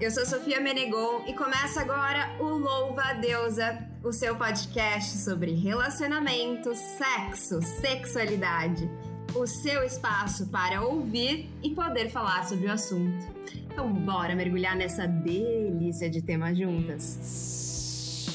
[0.00, 5.52] eu sou Sofia Menegon e começa agora o Louva a Deusa, o seu podcast sobre
[5.54, 8.88] relacionamento, sexo, sexualidade.
[9.34, 13.26] O seu espaço para ouvir e poder falar sobre o assunto.
[13.66, 18.28] Então, bora mergulhar nessa delícia de temas juntas.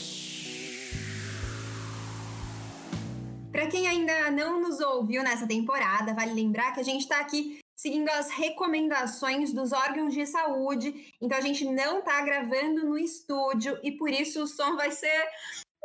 [3.54, 7.63] Para quem ainda não nos ouviu nessa temporada, vale lembrar que a gente está aqui
[7.84, 11.14] seguindo as recomendações dos órgãos de saúde.
[11.22, 15.28] Então a gente não está gravando no estúdio e por isso o som vai ser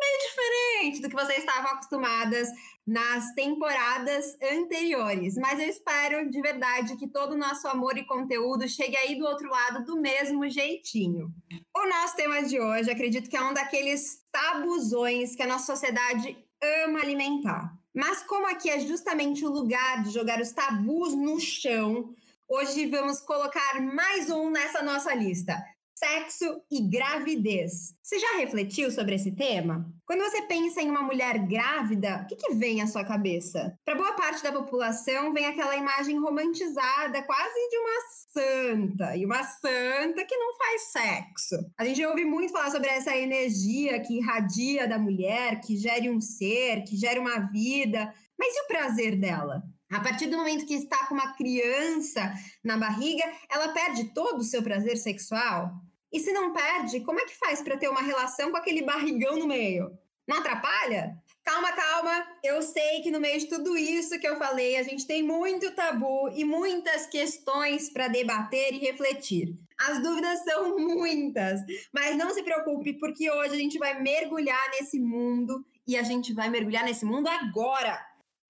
[0.00, 2.48] meio diferente do que vocês estavam acostumadas
[2.86, 5.34] nas temporadas anteriores.
[5.34, 9.26] Mas eu espero de verdade que todo o nosso amor e conteúdo chegue aí do
[9.26, 11.34] outro lado do mesmo jeitinho.
[11.76, 16.38] O nosso tema de hoje, acredito que é um daqueles tabuzões que a nossa sociedade
[16.62, 17.76] ama alimentar.
[17.98, 22.14] Mas como aqui é justamente o lugar de jogar os tabus no chão,
[22.46, 25.60] hoje vamos colocar mais um nessa nossa lista:
[25.98, 27.94] sexo e gravidez.
[28.02, 29.84] Você já refletiu sobre esse tema?
[30.06, 33.76] Quando você pensa em uma mulher grávida, o que, que vem à sua cabeça?
[33.84, 38.00] Para boa parte da população, vem aquela imagem romantizada, quase de uma
[38.32, 41.56] santa, e uma santa que não faz sexo.
[41.76, 46.20] A gente ouve muito falar sobre essa energia que irradia da mulher, que gere um
[46.20, 48.12] ser, que gera uma vida.
[48.38, 49.62] Mas e o prazer dela?
[49.90, 52.32] A partir do momento que está com uma criança
[52.62, 55.72] na barriga, ela perde todo o seu prazer sexual?
[56.12, 59.36] E se não perde, como é que faz para ter uma relação com aquele barrigão
[59.36, 59.90] no meio?
[60.26, 61.16] Não atrapalha?
[61.44, 62.26] Calma, calma.
[62.44, 65.74] Eu sei que no meio de tudo isso que eu falei, a gente tem muito
[65.74, 69.54] tabu e muitas questões para debater e refletir.
[69.78, 75.00] As dúvidas são muitas, mas não se preocupe, porque hoje a gente vai mergulhar nesse
[75.00, 77.98] mundo e a gente vai mergulhar nesse mundo agora.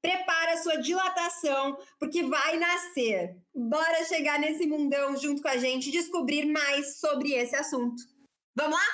[0.01, 3.37] Prepara sua dilatação, porque vai nascer.
[3.55, 8.01] Bora chegar nesse mundão junto com a gente e descobrir mais sobre esse assunto.
[8.57, 8.87] Vamos lá?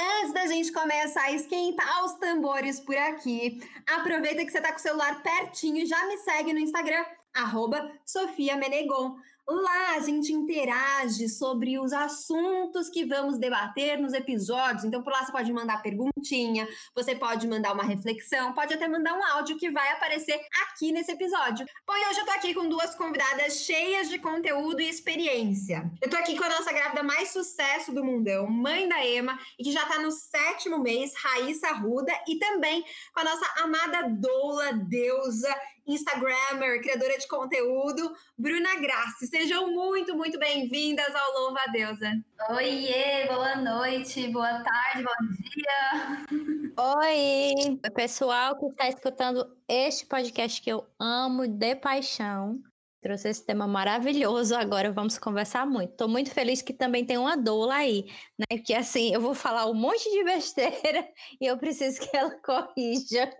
[0.00, 4.78] Antes da gente começar a esquentar os tambores por aqui, aproveita que você tá com
[4.78, 7.04] o celular pertinho e já me segue no Instagram,
[7.34, 9.16] arroba Sofia Menegon.
[9.50, 14.84] Lá a gente interage sobre os assuntos que vamos debater nos episódios.
[14.84, 19.12] Então, por lá você pode mandar perguntinha, você pode mandar uma reflexão, pode até mandar
[19.12, 21.66] um áudio que vai aparecer aqui nesse episódio.
[21.84, 25.90] Bom, e hoje eu tô aqui com duas convidadas cheias de conteúdo e experiência.
[26.00, 29.64] Eu tô aqui com a nossa grávida mais sucesso do mundão, mãe da Ema, e
[29.64, 34.74] que já tá no sétimo mês, Raíssa Ruda, e também com a nossa amada doula,
[34.74, 35.52] deusa
[35.90, 39.26] Instagrammer, criadora de conteúdo, Bruna Grassi.
[39.26, 42.12] Sejam muito, muito bem-vindas ao Louva a Deusa.
[42.50, 46.72] Oiê, boa noite, boa tarde, bom dia.
[46.76, 52.62] Oi, pessoal que está escutando este podcast que eu amo de paixão.
[53.02, 55.92] Trouxe esse tema maravilhoso, agora vamos conversar muito.
[55.92, 58.04] Estou muito feliz que também tem uma doula aí,
[58.38, 58.58] né?
[58.58, 61.08] Que assim, eu vou falar um monte de besteira
[61.40, 63.34] e eu preciso que ela corrija.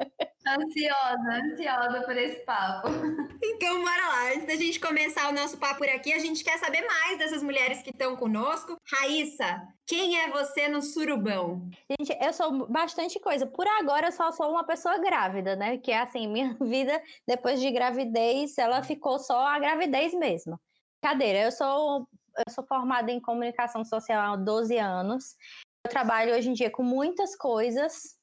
[0.58, 2.88] Ansiosa, ansiosa por esse papo.
[3.42, 4.32] Então, bora lá.
[4.32, 7.42] Antes da gente começar o nosso papo por aqui, a gente quer saber mais dessas
[7.42, 8.76] mulheres que estão conosco.
[8.84, 11.68] Raíssa, quem é você no surubão?
[11.90, 13.46] Gente, eu sou bastante coisa.
[13.46, 15.78] Por agora, eu só sou uma pessoa grávida, né?
[15.78, 20.58] Que é assim, minha vida, depois de gravidez, ela ficou só a gravidez mesmo.
[21.02, 22.06] Cadeira, eu sou,
[22.36, 25.34] eu sou formada em comunicação social há 12 anos.
[25.84, 28.18] Eu trabalho hoje em dia com muitas coisas,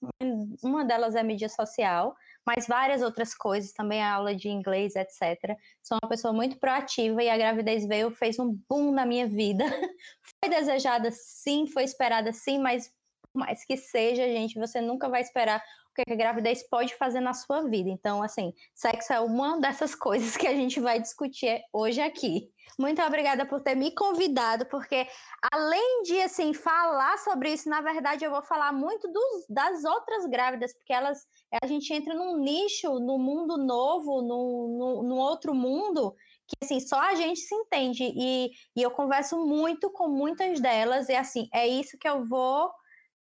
[0.64, 5.58] uma delas é mídia social, mas várias outras coisas, também aula de inglês, etc.
[5.82, 9.66] Sou uma pessoa muito proativa e a gravidez veio, fez um boom na minha vida.
[10.40, 12.92] Foi desejada sim, foi esperada sim, mas
[13.38, 15.62] mais que seja, gente, você nunca vai esperar
[15.92, 17.90] o que a gravidez pode fazer na sua vida.
[17.90, 22.52] Então, assim, sexo é uma dessas coisas que a gente vai discutir hoje aqui.
[22.78, 25.08] Muito obrigada por ter me convidado, porque
[25.52, 30.28] além de assim falar sobre isso, na verdade eu vou falar muito dos, das outras
[30.28, 31.26] grávidas, porque elas
[31.62, 36.16] a gente entra num nicho, num mundo novo, num, num, outro mundo
[36.48, 41.10] que assim só a gente se entende e, e eu converso muito com muitas delas
[41.10, 42.70] e assim é isso que eu vou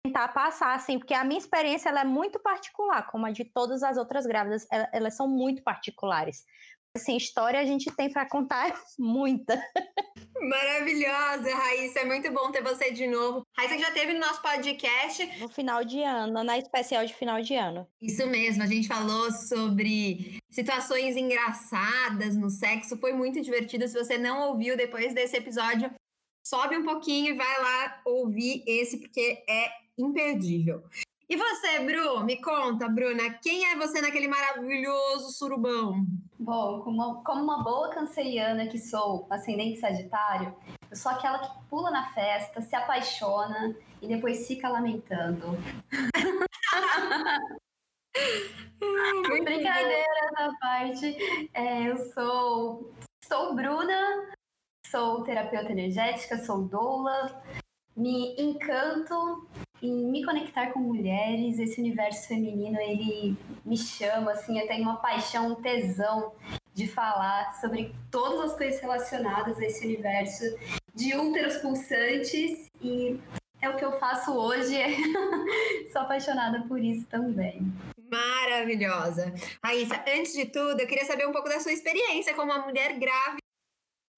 [0.10, 3.84] tentar passar, assim, porque a minha experiência ela é muito particular, como a de todas
[3.84, 6.44] as outras grávidas, elas são muito particulares.
[6.96, 9.64] Assim, história a gente tem para contar muita.
[10.42, 12.00] Maravilhosa, Raíssa.
[12.00, 13.44] É muito bom ter você de novo.
[13.56, 15.40] Raíssa já teve no nosso podcast.
[15.40, 17.88] No final de ano, na especial de final de ano.
[18.02, 22.98] Isso mesmo, a gente falou sobre situações engraçadas no sexo.
[22.98, 23.88] Foi muito divertido.
[23.88, 25.92] Se você não ouviu depois desse episódio,
[26.44, 29.70] sobe um pouquinho e vai lá ouvir esse, porque é
[30.02, 30.84] imperdível.
[31.30, 32.24] E você, Bru?
[32.24, 36.04] Me conta, Bruna, quem é você naquele maravilhoso surubão?
[36.40, 40.56] Bom, como uma, como uma boa canceriana que sou, ascendente sagitário,
[40.90, 45.56] Eu sou aquela que pula na festa, se apaixona e depois fica lamentando.
[49.30, 51.16] Brincadeira da parte.
[51.54, 52.92] É, eu sou,
[53.24, 54.36] sou Bruna,
[54.88, 57.40] sou terapeuta energética, sou doula,
[57.96, 59.48] me encanto
[59.82, 63.36] em me conectar com mulheres, esse universo feminino, ele
[63.66, 66.34] me chama, assim, eu tenho uma paixão, um tesão
[66.74, 70.44] de falar sobre todas as coisas relacionadas a esse universo
[70.94, 73.20] de úteros pulsantes e
[73.62, 74.76] é o que eu faço hoje.
[75.92, 77.62] Sou apaixonada por isso também.
[78.10, 79.34] Maravilhosa.
[79.64, 82.98] Raíssa, antes de tudo, eu queria saber um pouco da sua experiência como uma mulher
[82.98, 83.38] grávida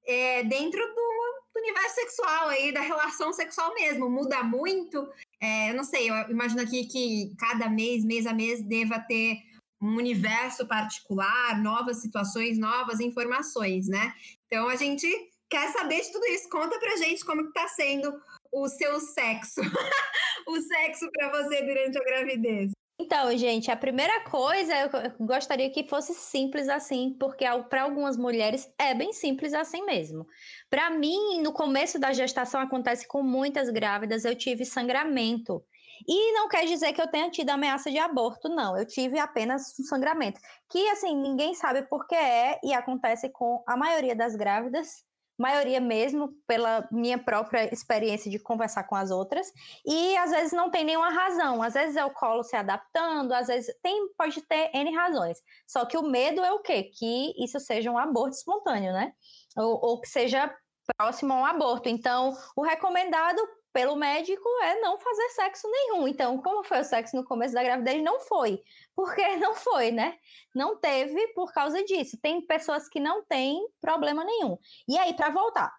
[0.06, 4.10] é, dentro do, do, universo sexual aí, da relação sexual mesmo.
[4.10, 5.10] Muda muito?
[5.42, 9.38] É, eu não sei, eu imagino aqui que cada mês, mês a mês, deva ter
[9.82, 14.14] um universo particular, novas situações, novas informações, né?
[14.46, 15.08] Então a gente
[15.50, 16.48] quer saber de tudo isso.
[16.48, 18.14] Conta pra gente como que tá sendo
[18.52, 19.62] o seu sexo,
[20.48, 22.72] o sexo para você durante a gravidez.
[23.02, 24.90] Então, gente, a primeira coisa eu
[25.26, 30.28] gostaria que fosse simples assim, porque para algumas mulheres é bem simples assim mesmo.
[30.70, 35.64] Para mim, no começo da gestação acontece com muitas grávidas, eu tive sangramento.
[36.08, 38.78] E não quer dizer que eu tenha tido ameaça de aborto, não.
[38.78, 40.40] Eu tive apenas um sangramento,
[40.70, 45.04] que assim, ninguém sabe por que é e acontece com a maioria das grávidas
[45.42, 49.52] maioria mesmo pela minha própria experiência de conversar com as outras,
[49.86, 53.48] e às vezes não tem nenhuma razão, às vezes é o colo se adaptando, às
[53.48, 55.40] vezes tem, pode ter N razões.
[55.68, 56.84] Só que o medo é o quê?
[56.84, 59.12] Que isso seja um aborto espontâneo, né?
[59.58, 60.54] Ou, ou que seja
[60.98, 61.90] próximo a um aborto.
[61.90, 63.42] Então, o recomendado
[63.74, 66.08] pelo médico é não fazer sexo nenhum.
[66.08, 68.04] Então, como foi o sexo no começo da gravidez?
[68.04, 68.62] Não foi.
[68.96, 70.18] Porque não foi, né?
[70.54, 72.18] Não teve por causa disso.
[72.22, 74.58] Tem pessoas que não têm problema nenhum.
[74.88, 75.72] E aí, para voltar,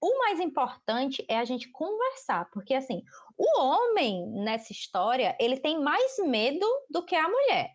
[0.00, 3.02] o mais importante é a gente conversar, porque assim,
[3.36, 7.70] o homem nessa história, ele tem mais medo do que a mulher.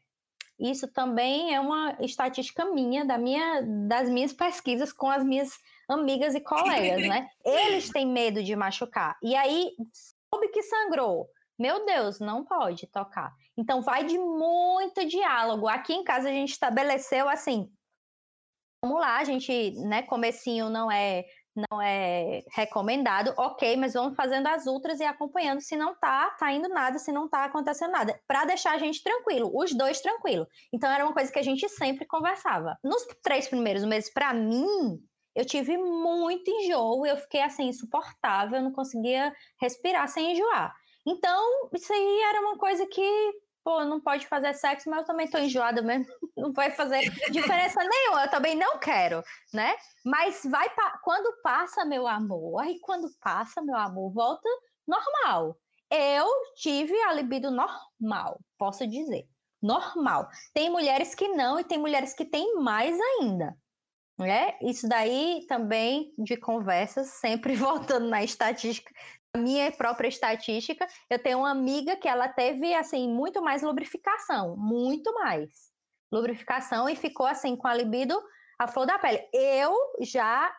[0.59, 5.49] Isso também é uma estatística minha, da minha, das minhas pesquisas com as minhas
[5.89, 7.27] amigas e colegas, né?
[7.43, 9.17] Eles têm medo de machucar.
[9.23, 9.71] E aí,
[10.31, 11.27] soube que sangrou.
[11.61, 13.35] Meu Deus, não pode tocar.
[13.55, 15.67] Então, vai de muito diálogo.
[15.67, 17.71] Aqui em casa a gente estabeleceu assim.
[18.83, 20.01] Vamos lá, a gente, né?
[20.01, 21.23] Comecinho não é
[21.53, 26.49] não é recomendado, ok, mas vamos fazendo as outras e acompanhando se não tá, tá
[26.49, 30.47] indo nada, se não tá acontecendo nada, para deixar a gente tranquilo, os dois tranquilo.
[30.73, 32.77] Então era uma coisa que a gente sempre conversava.
[32.81, 34.97] Nos três primeiros meses, para mim,
[35.35, 40.73] eu tive muito enjoo, eu fiquei assim insuportável, eu não conseguia respirar sem enjoar.
[41.05, 43.33] Então, isso aí era uma coisa que,
[43.63, 46.05] pô, não pode fazer sexo, mas eu também tô enjoada mesmo,
[46.37, 47.01] não vai fazer
[47.31, 49.75] diferença nenhuma, eu também não quero, né?
[50.05, 50.67] Mas vai
[51.03, 54.49] quando passa meu amor, aí quando passa meu amor, volta
[54.87, 55.57] normal.
[55.89, 59.27] Eu tive a libido normal, posso dizer.
[59.61, 60.27] Normal.
[60.53, 63.55] Tem mulheres que não e tem mulheres que têm mais ainda.
[64.19, 68.93] É, isso daí também de conversas, sempre voltando na estatística,
[69.37, 75.13] minha própria estatística, eu tenho uma amiga que ela teve assim muito mais lubrificação, muito
[75.13, 75.49] mais
[76.11, 78.21] lubrificação e ficou assim com a libido
[78.59, 79.25] a flor da pele.
[79.33, 80.53] Eu já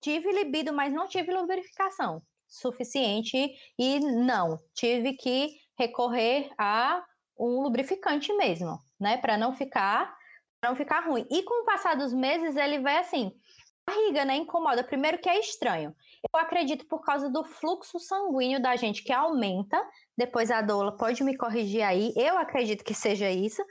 [0.00, 7.04] tive libido, mas não tive lubrificação suficiente e não tive que recorrer a
[7.38, 10.14] um lubrificante mesmo, né, para não ficar
[10.64, 11.26] não ficar ruim.
[11.28, 13.32] E com o passar dos meses, ele vai assim,
[13.86, 14.36] barriga, né?
[14.36, 14.84] Incomoda.
[14.84, 15.94] Primeiro que é estranho.
[16.32, 19.80] Eu acredito por causa do fluxo sanguíneo da gente que aumenta.
[20.16, 22.12] Depois a doula pode me corrigir aí.
[22.16, 23.62] Eu acredito que seja isso.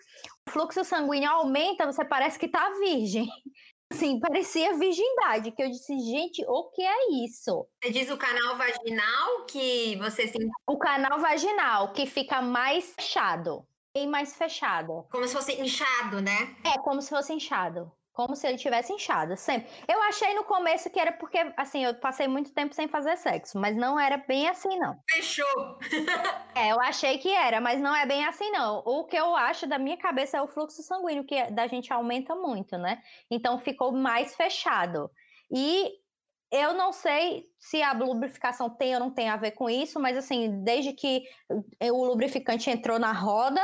[0.47, 3.27] O fluxo sanguíneo aumenta, você parece que tá virgem.
[3.93, 7.67] Sim, parecia virgindade, que eu disse, gente, o que é isso?
[7.83, 10.37] Você diz o canal vaginal que você se...
[10.65, 15.05] O canal vaginal, que fica mais fechado bem mais fechado.
[15.11, 16.55] Como se fosse inchado, né?
[16.63, 17.91] É, como se fosse inchado.
[18.13, 19.69] Como se ele tivesse inchado, sempre.
[19.87, 23.57] Eu achei no começo que era porque, assim, eu passei muito tempo sem fazer sexo,
[23.57, 24.97] mas não era bem assim, não.
[25.09, 25.45] Fechou!
[26.55, 28.79] é, eu achei que era, mas não é bem assim, não.
[28.85, 32.35] O que eu acho da minha cabeça é o fluxo sanguíneo, que da gente aumenta
[32.35, 33.01] muito, né?
[33.29, 35.09] Então ficou mais fechado.
[35.49, 35.91] E
[36.51, 40.17] eu não sei se a lubrificação tem ou não tem a ver com isso, mas
[40.17, 41.23] assim, desde que
[41.81, 43.61] o lubrificante entrou na roda,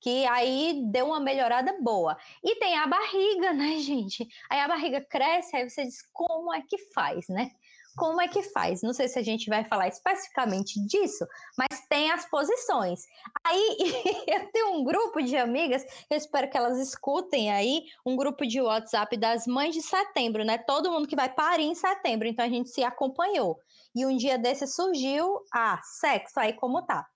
[0.00, 2.16] que aí deu uma melhorada boa.
[2.42, 4.26] E tem a barriga, né, gente?
[4.48, 7.50] Aí a barriga cresce, aí você diz como é que faz, né?
[7.96, 8.82] Como é que faz?
[8.82, 11.26] Não sei se a gente vai falar especificamente disso,
[11.58, 13.02] mas tem as posições.
[13.44, 13.76] Aí
[14.26, 18.60] eu tenho um grupo de amigas, eu espero que elas escutem aí, um grupo de
[18.60, 20.56] WhatsApp das mães de setembro, né?
[20.56, 23.58] Todo mundo que vai parir em setembro, então a gente se acompanhou.
[23.94, 27.06] E um dia desse surgiu, ah, sexo, aí como tá.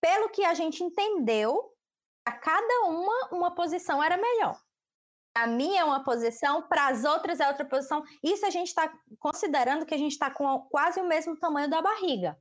[0.00, 1.72] Pelo que a gente entendeu,
[2.28, 4.60] a cada uma, uma posição era melhor.
[5.34, 8.04] A minha é uma posição, para as outras é outra posição.
[8.22, 11.80] Isso a gente está considerando que a gente está com quase o mesmo tamanho da
[11.80, 12.36] barriga.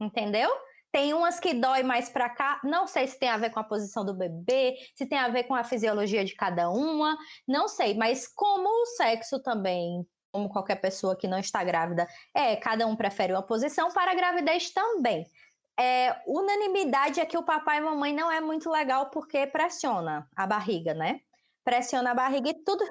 [0.00, 0.50] Entendeu?
[0.90, 3.64] Tem umas que dói mais para cá, não sei se tem a ver com a
[3.64, 7.94] posição do bebê, se tem a ver com a fisiologia de cada uma, não sei,
[7.94, 12.96] mas como o sexo também, como qualquer pessoa que não está grávida, é, cada um
[12.96, 15.30] prefere uma posição para a gravidez também
[15.78, 20.46] é, unanimidade é que o papai e mamãe não é muito legal porque pressiona a
[20.46, 21.20] barriga, né?
[21.64, 22.82] Pressiona a barriga e tudo,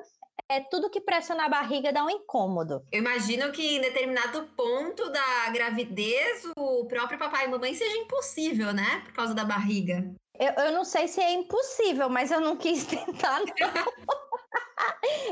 [0.50, 2.86] é tudo que pressiona a barriga dá um incômodo.
[2.92, 8.74] Eu imagino que em determinado ponto da gravidez o próprio papai e mamãe seja impossível,
[8.74, 9.02] né?
[9.06, 10.14] Por causa da barriga.
[10.38, 13.46] Eu, eu não sei se é impossível, mas eu não quis tentar, não.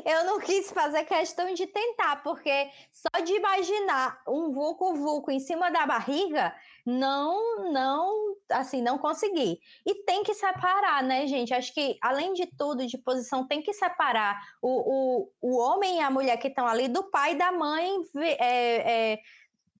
[0.06, 5.40] eu não quis fazer questão de tentar, porque só de imaginar um vulco vulco em
[5.40, 9.60] cima da barriga, não, não, assim, não consegui.
[9.86, 11.54] E tem que separar, né, gente?
[11.54, 16.02] Acho que, além de tudo, de posição, tem que separar o, o, o homem e
[16.02, 19.20] a mulher que estão ali do pai e da mãe é, é,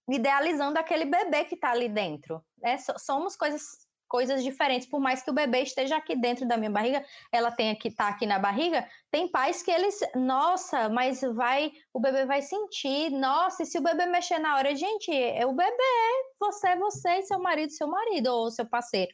[0.10, 2.44] idealizando aquele bebê que está ali dentro.
[2.64, 4.88] É, somos coisas coisas diferentes.
[4.88, 8.10] Por mais que o bebê esteja aqui dentro da minha barriga, ela tenha que estar
[8.10, 13.10] tá aqui na barriga, tem pais que eles, nossa, mas vai, o bebê vai sentir,
[13.10, 15.94] nossa, e se o bebê mexer na hora, gente, é o bebê,
[16.40, 19.12] você, é você e seu marido, seu marido, ou seu parceiro.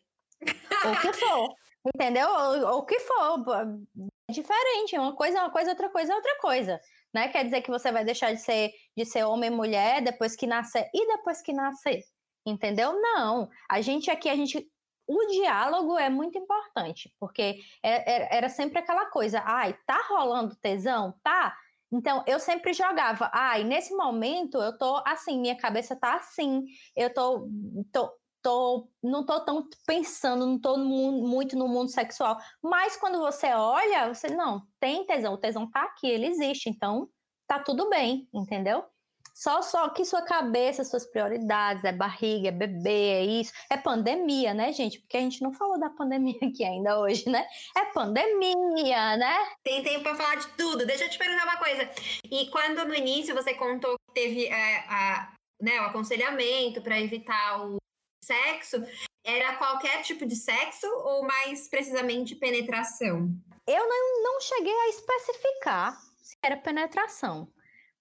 [0.86, 1.56] ou o que for.
[1.96, 2.28] Entendeu?
[2.68, 3.46] Ou o que for.
[4.30, 4.98] É diferente.
[4.98, 6.82] Uma coisa é uma coisa, outra coisa é outra coisa.
[7.14, 7.30] Né?
[7.30, 10.46] Quer dizer que você vai deixar de ser, de ser homem e mulher depois que
[10.46, 10.90] nascer.
[10.94, 12.02] E depois que nascer?
[12.46, 13.00] Entendeu?
[13.00, 13.50] Não.
[13.70, 14.68] A gente aqui, a gente
[15.10, 20.56] o diálogo é muito importante, porque é, é, era sempre aquela coisa, ai, tá rolando
[20.56, 21.16] tesão?
[21.24, 21.58] Tá?
[21.92, 26.64] Então, eu sempre jogava, ai, nesse momento eu tô assim, minha cabeça tá assim,
[26.96, 27.50] eu tô,
[27.92, 28.14] tô,
[28.44, 32.38] tô não tô tão pensando, não tô muito no mundo sexual.
[32.62, 37.10] Mas quando você olha, você, não, tem tesão, o tesão tá aqui, ele existe, então
[37.48, 38.86] tá tudo bem, entendeu?
[39.40, 43.54] Só, só que sua cabeça, suas prioridades, é barriga, é bebê, é isso.
[43.70, 45.00] É pandemia, né, gente?
[45.00, 47.48] Porque a gente não falou da pandemia aqui ainda hoje, né?
[47.74, 49.38] É pandemia, né?
[49.64, 50.86] Tem tempo para falar de tudo.
[50.86, 51.90] Deixa eu te perguntar uma coisa.
[52.30, 55.32] E quando no início você contou que teve é, a,
[55.62, 57.78] né, o aconselhamento para evitar o
[58.22, 58.84] sexo,
[59.24, 63.34] era qualquer tipo de sexo ou mais precisamente penetração?
[63.66, 67.50] Eu não, não cheguei a especificar se era penetração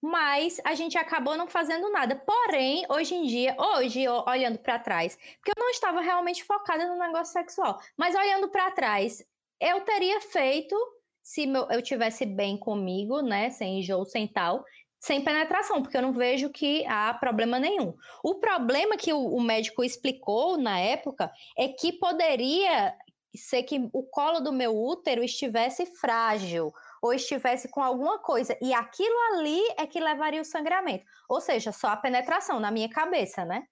[0.01, 2.15] mas a gente acabou não fazendo nada.
[2.15, 6.97] Porém, hoje em dia, hoje, olhando para trás, porque eu não estava realmente focada no
[6.97, 9.23] negócio sexual, mas olhando para trás,
[9.59, 10.75] eu teria feito
[11.21, 14.63] se eu tivesse bem comigo, né, sem enjoo, sem tal,
[14.99, 17.93] sem penetração, porque eu não vejo que há problema nenhum.
[18.23, 22.95] O problema que o, o médico explicou na época é que poderia
[23.35, 28.57] ser que o colo do meu útero estivesse frágil ou estivesse com alguma coisa.
[28.61, 31.05] E aquilo ali é que levaria o sangramento.
[31.27, 33.63] Ou seja, só a penetração na minha cabeça, né?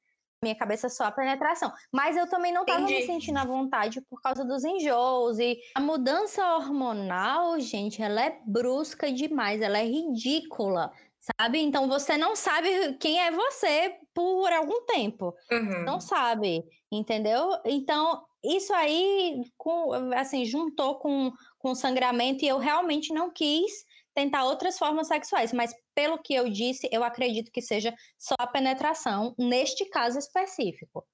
[0.41, 1.71] minha cabeça só a penetração.
[1.91, 5.39] Mas eu também não estava me sentindo à vontade por causa dos enjoos.
[5.39, 11.59] E a mudança hormonal, gente, ela é brusca demais, ela é ridícula, sabe?
[11.59, 15.31] Então você não sabe quem é você por algum tempo.
[15.51, 15.85] Uhum.
[15.85, 17.51] Não sabe, entendeu?
[17.63, 24.45] Então, isso aí, com, assim, juntou com com sangramento e eu realmente não quis tentar
[24.45, 29.35] outras formas sexuais, mas pelo que eu disse, eu acredito que seja só a penetração
[29.37, 31.05] neste caso específico.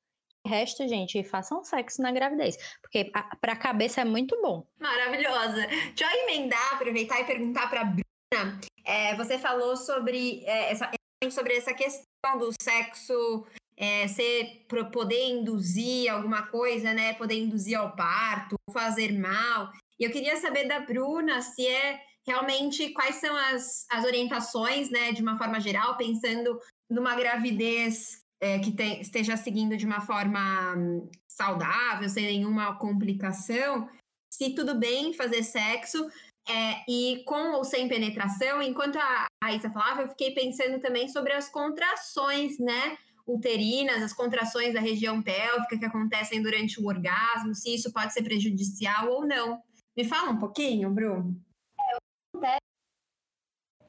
[0.46, 4.66] O resto, gente, façam sexo na gravidez, porque para a cabeça é muito bom.
[4.80, 5.66] Maravilhosa.
[5.68, 8.60] Deixa eu emendar, aproveitar e perguntar para Bruna.
[8.86, 10.92] É, você falou sobre, é, essa,
[11.32, 17.14] sobre essa questão do sexo é, ser, poder induzir alguma coisa, né?
[17.14, 19.72] Poder induzir ao parto, fazer mal.
[20.00, 25.12] E eu queria saber da Bruna se é realmente quais são as, as orientações, né,
[25.12, 26.58] de uma forma geral, pensando
[26.90, 33.90] numa gravidez é, que tem, esteja seguindo de uma forma hum, saudável, sem nenhuma complicação,
[34.34, 36.10] se tudo bem fazer sexo.
[36.48, 41.32] É, e com ou sem penetração, enquanto a Raíssa falava, eu fiquei pensando também sobre
[41.32, 42.98] as contrações, né?
[43.26, 48.24] uterinas, as contrações da região pélvica que acontecem durante o orgasmo, se isso pode ser
[48.24, 49.62] prejudicial ou não.
[49.96, 51.40] Me fala um pouquinho, Bruno.
[52.44, 52.58] É,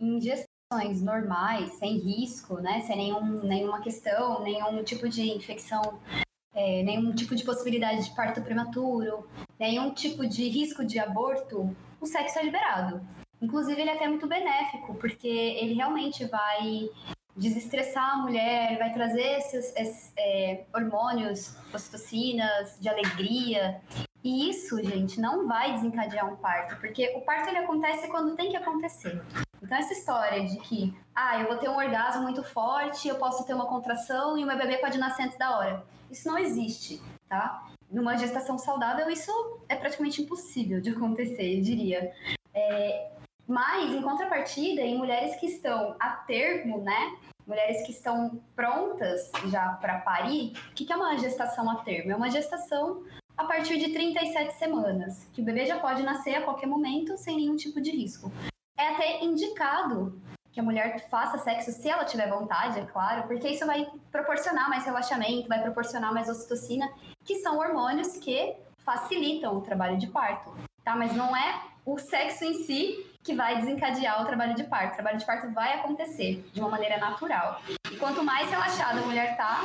[0.00, 6.00] em gestações normais, sem risco, né, sem nenhum, nenhuma questão, nenhum tipo de infecção,
[6.54, 12.06] é, nenhum tipo de possibilidade de parto prematuro, nenhum tipo de risco de aborto, o
[12.06, 13.00] sexo é liberado.
[13.40, 16.88] Inclusive, ele é até muito benéfico, porque ele realmente vai
[17.36, 23.80] desestressar a mulher, vai trazer esses, esses é, hormônios, ocitocinas, de alegria.
[24.22, 28.50] E isso, gente, não vai desencadear um parto, porque o parto ele acontece quando tem
[28.50, 29.20] que acontecer.
[29.62, 33.44] Então, essa história de que, ah, eu vou ter um orgasmo muito forte, eu posso
[33.46, 35.84] ter uma contração e o meu bebê pode nascer antes da hora.
[36.10, 37.66] Isso não existe, tá?
[37.90, 39.30] Numa gestação saudável, isso
[39.68, 42.12] é praticamente impossível de acontecer, eu diria.
[42.52, 43.10] É,
[43.46, 47.16] mas, em contrapartida, em mulheres que estão a termo, né?
[47.46, 52.10] Mulheres que estão prontas já para parir, o que, que é uma gestação a termo?
[52.10, 53.02] É uma gestação
[53.36, 57.36] a partir de 37 semanas, que o bebê já pode nascer a qualquer momento sem
[57.36, 58.32] nenhum tipo de risco.
[58.78, 60.20] É até indicado
[60.52, 64.70] que a mulher faça sexo se ela tiver vontade, é claro, porque isso vai proporcionar
[64.70, 66.88] mais relaxamento, vai proporcionar mais ocitocina,
[67.24, 70.54] que são hormônios que facilitam o trabalho de parto,
[70.84, 70.94] tá?
[70.94, 74.92] Mas não é o sexo em si que vai desencadear o trabalho de parto.
[74.92, 77.60] O trabalho de parto vai acontecer de uma maneira natural.
[77.90, 79.62] E quanto mais relaxada a mulher tá,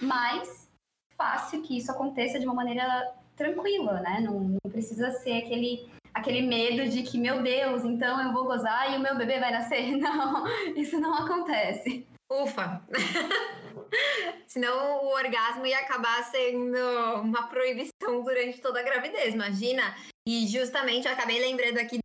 [0.00, 0.68] mais
[1.16, 4.20] fácil que isso aconteça de uma maneira tranquila, né?
[4.20, 8.92] Não, não precisa ser aquele aquele medo de que, meu Deus, então eu vou gozar
[8.92, 9.92] e o meu bebê vai nascer.
[9.96, 12.06] Não, isso não acontece.
[12.30, 12.82] Ufa!
[14.46, 16.76] Senão o orgasmo ia acabar sendo
[17.20, 19.94] uma proibição durante toda a gravidez, imagina?
[20.26, 21.98] E justamente eu acabei lembrando aqui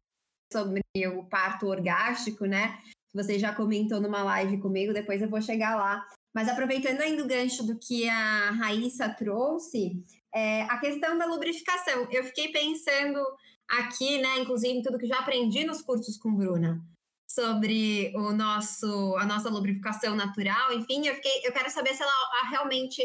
[0.52, 2.78] sobre o parto orgástico, né?
[3.14, 6.08] Você já comentou numa live comigo, depois eu vou chegar lá.
[6.36, 10.04] Mas aproveitando ainda o gancho do que a Raíssa trouxe,
[10.34, 12.08] é, a questão da lubrificação.
[12.12, 13.20] Eu fiquei pensando
[13.68, 16.80] aqui, né, inclusive tudo que já aprendi nos cursos com Bruna,
[17.28, 22.12] sobre o nosso, a nossa lubrificação natural, enfim, eu, fiquei, eu quero saber se ela
[22.50, 23.02] realmente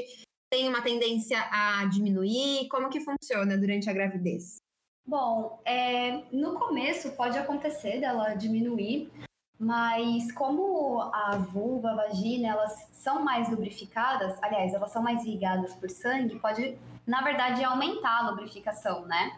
[0.48, 4.56] tem uma tendência a diminuir, como que funciona durante a gravidez?
[5.04, 9.10] Bom, é, no começo pode acontecer dela diminuir,
[9.58, 15.74] mas como a vulva, a vagina, elas são mais lubrificadas, aliás, elas são mais irrigadas
[15.74, 19.36] por sangue, pode, na verdade, aumentar a lubrificação, né?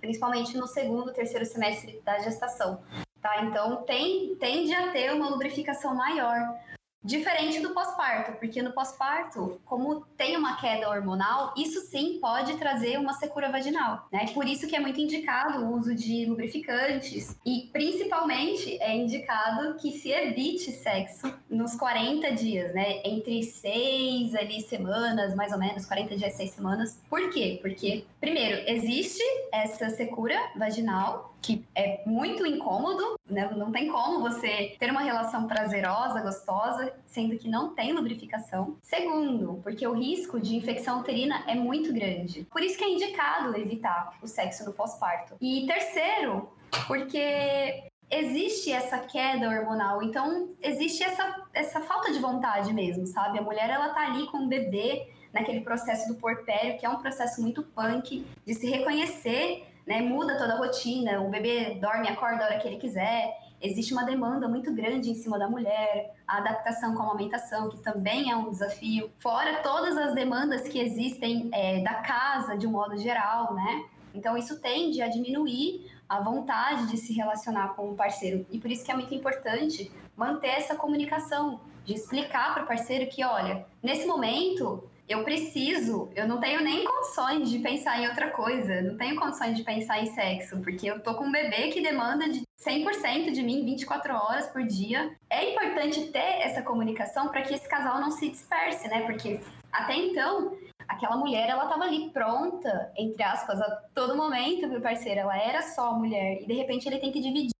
[0.00, 2.82] Principalmente no segundo, terceiro semestre da gestação.
[3.20, 3.44] Tá?
[3.44, 6.56] Então, tem, tende a ter uma lubrificação maior.
[7.02, 12.98] Diferente do pós-parto, porque no pós-parto, como tem uma queda hormonal, isso sim pode trazer
[12.98, 14.26] uma secura vaginal, né?
[14.34, 19.92] Por isso que é muito indicado o uso de lubrificantes e principalmente é indicado que
[19.92, 23.00] se evite sexo nos 40 dias, né?
[23.04, 27.00] Entre 6 ali semanas, mais ou menos, 40 dias, 6 semanas.
[27.08, 27.60] Por quê?
[27.62, 33.50] Porque primeiro, existe essa secura vaginal que é muito incômodo, né?
[33.56, 38.76] Não tem como você ter uma relação prazerosa, gostosa, sendo que não tem lubrificação.
[38.82, 42.46] Segundo, porque o risco de infecção uterina é muito grande.
[42.50, 45.36] Por isso que é indicado evitar o sexo no pós-parto.
[45.40, 46.50] E terceiro,
[46.86, 53.38] porque existe essa queda hormonal, então existe essa, essa falta de vontade mesmo, sabe?
[53.38, 56.96] A mulher ela tá ali com o bebê naquele processo do porpério, que é um
[56.96, 60.02] processo muito punk de se reconhecer né?
[60.02, 63.34] Muda toda a rotina, o bebê dorme acorda a hora que ele quiser.
[63.60, 67.78] Existe uma demanda muito grande em cima da mulher, a adaptação com a amamentação, que
[67.78, 69.10] também é um desafio.
[69.18, 73.86] Fora todas as demandas que existem é, da casa, de um modo geral, né?
[74.14, 78.46] Então, isso tende a diminuir a vontade de se relacionar com o parceiro.
[78.50, 83.08] E por isso que é muito importante manter essa comunicação, de explicar para o parceiro
[83.08, 88.30] que, olha, nesse momento eu preciso, eu não tenho nem condições de pensar em outra
[88.30, 91.80] coisa, não tenho condições de pensar em sexo, porque eu tô com um bebê que
[91.80, 95.16] demanda de 100% de mim 24 horas por dia.
[95.30, 99.06] É importante ter essa comunicação para que esse casal não se disperse, né?
[99.06, 99.40] Porque
[99.72, 105.20] até então, aquela mulher, ela tava ali pronta, entre aspas, a todo momento pro parceiro,
[105.20, 107.52] ela era só mulher, e de repente ele tem que dividir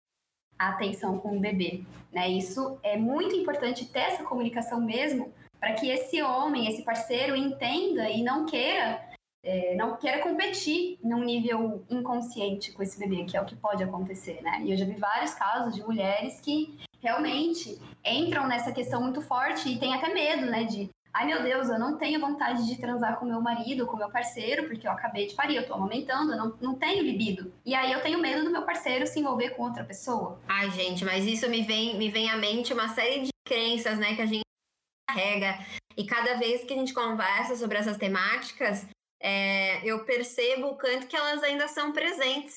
[0.59, 1.83] a atenção com o bebê,
[2.13, 2.29] né?
[2.29, 8.09] Isso é muito importante ter essa comunicação mesmo, para que esse homem, esse parceiro, entenda
[8.09, 9.09] e não queira
[9.42, 13.83] é, não queira competir num nível inconsciente com esse bebê, que é o que pode
[13.83, 14.61] acontecer, né?
[14.64, 19.68] E eu já vi vários casos de mulheres que realmente entram nessa questão muito forte
[19.68, 20.64] e têm até medo, né?
[20.64, 24.11] De, ai meu Deus, eu não tenho vontade de transar com meu marido, com meu
[24.11, 27.53] parceiro, porque eu acabei de parir, eu tô amamentando, eu não, não tenho libido.
[27.64, 30.40] E aí eu tenho medo do meu parceiro se envolver com outra pessoa.
[30.49, 34.14] Ai, gente, mas isso me vem, me vem à mente uma série de crenças, né,
[34.14, 34.48] que a gente
[35.09, 35.59] carrega.
[35.97, 38.87] E cada vez que a gente conversa sobre essas temáticas,
[39.21, 42.57] é, eu percebo o quanto que elas ainda são presentes.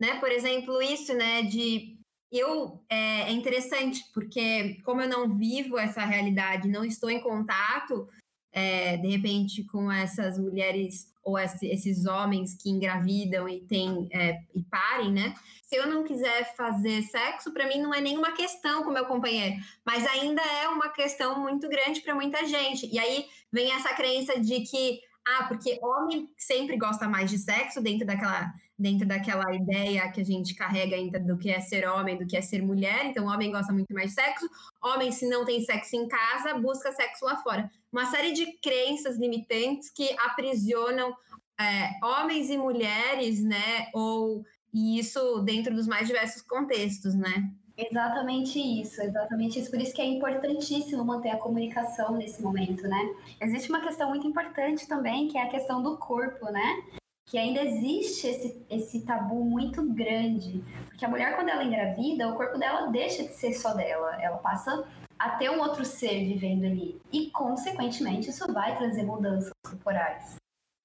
[0.00, 0.18] Né?
[0.20, 1.98] Por exemplo, isso né, de
[2.30, 8.06] eu é, é, interessante porque como eu não vivo essa realidade, não estou em contato
[8.52, 14.62] é, de repente com essas mulheres ou esses homens que engravidam e tem é, e
[14.62, 15.34] parem, né?
[15.62, 19.56] Se eu não quiser fazer sexo, para mim não é nenhuma questão com meu companheiro,
[19.84, 22.88] mas ainda é uma questão muito grande para muita gente.
[22.90, 27.82] E aí vem essa crença de que ah, porque homem sempre gosta mais de sexo
[27.82, 32.16] dentro daquela dentro daquela ideia que a gente carrega ainda do que é ser homem,
[32.16, 33.06] do que é ser mulher.
[33.06, 34.48] Então, homem gosta muito mais de sexo.
[34.80, 37.68] Homem, se não tem sexo em casa, busca sexo lá fora.
[37.92, 41.14] Uma série de crenças limitantes que aprisionam
[41.60, 43.88] é, homens e mulheres, né?
[43.94, 47.50] Ou e isso dentro dos mais diversos contextos, né?
[47.76, 49.70] Exatamente isso, exatamente isso.
[49.70, 53.14] Por isso que é importantíssimo manter a comunicação nesse momento, né?
[53.40, 56.82] Existe uma questão muito importante também, que é a questão do corpo, né?
[57.26, 60.62] Que ainda existe esse, esse tabu muito grande.
[60.88, 64.20] Porque a mulher, quando ela engravida, o corpo dela deixa de ser só dela.
[64.20, 64.84] Ela passa
[65.18, 67.00] a ter um outro ser vivendo ali.
[67.12, 70.36] E, consequentemente, isso vai trazer mudanças corporais.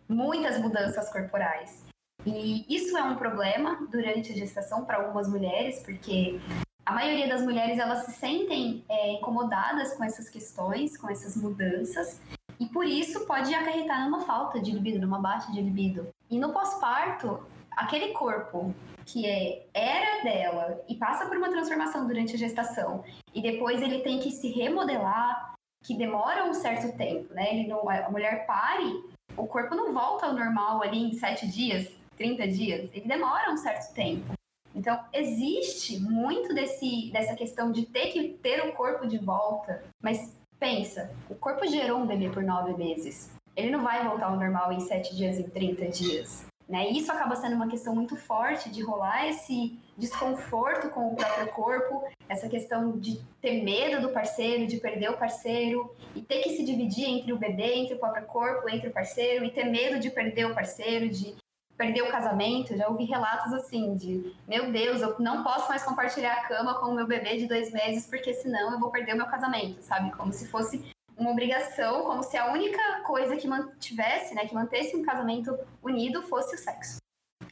[0.10, 1.84] Muitas mudanças corporais.
[2.26, 6.40] E isso é um problema durante a gestação para algumas mulheres, porque
[6.86, 12.20] a maioria das mulheres elas se sentem é, incomodadas com essas questões, com essas mudanças,
[12.60, 16.08] e por isso pode acarretar numa falta de libido, numa baixa de libido.
[16.30, 18.74] E no pós-parto, aquele corpo
[19.06, 24.00] que é, era dela e passa por uma transformação durante a gestação, e depois ele
[24.00, 27.54] tem que se remodelar, que demora um certo tempo, né?
[27.54, 29.04] Ele não, a mulher pare,
[29.36, 33.58] o corpo não volta ao normal ali em sete dias, 30 dias, ele demora um
[33.58, 34.34] certo tempo.
[34.76, 39.84] Então, existe muito desse, dessa questão de ter que ter o corpo de volta.
[40.02, 43.32] Mas pensa, o corpo gerou um bebê por nove meses.
[43.56, 46.46] Ele não vai voltar ao normal em sete dias, em 30 dias.
[46.74, 46.90] Né?
[46.90, 52.04] Isso acaba sendo uma questão muito forte de rolar esse desconforto com o próprio corpo,
[52.28, 56.66] essa questão de ter medo do parceiro, de perder o parceiro, e ter que se
[56.66, 60.10] dividir entre o bebê, entre o próprio corpo, entre o parceiro, e ter medo de
[60.10, 61.36] perder o parceiro, de
[61.78, 66.34] perder o casamento, já ouvi relatos assim de, meu Deus, eu não posso mais compartilhar
[66.34, 69.18] a cama com o meu bebê de dois meses, porque senão eu vou perder o
[69.18, 70.12] meu casamento, sabe?
[70.12, 70.84] Como se fosse
[71.18, 76.22] uma obrigação, como se a única coisa que mantivesse, né, que mantesse um casamento unido
[76.24, 76.98] fosse o sexo.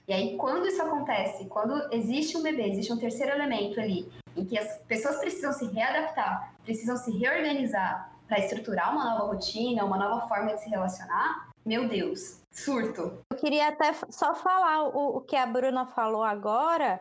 [0.07, 4.45] E aí, quando isso acontece, quando existe um bebê, existe um terceiro elemento ali, em
[4.45, 9.97] que as pessoas precisam se readaptar, precisam se reorganizar para estruturar uma nova rotina, uma
[9.97, 13.19] nova forma de se relacionar, meu Deus, surto.
[13.29, 16.99] Eu queria até só falar o, o que a Bruna falou agora,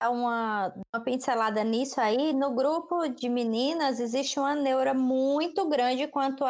[0.00, 2.32] dar uma, uma pincelada nisso aí.
[2.32, 6.44] No grupo de meninas existe uma neura muito grande quanto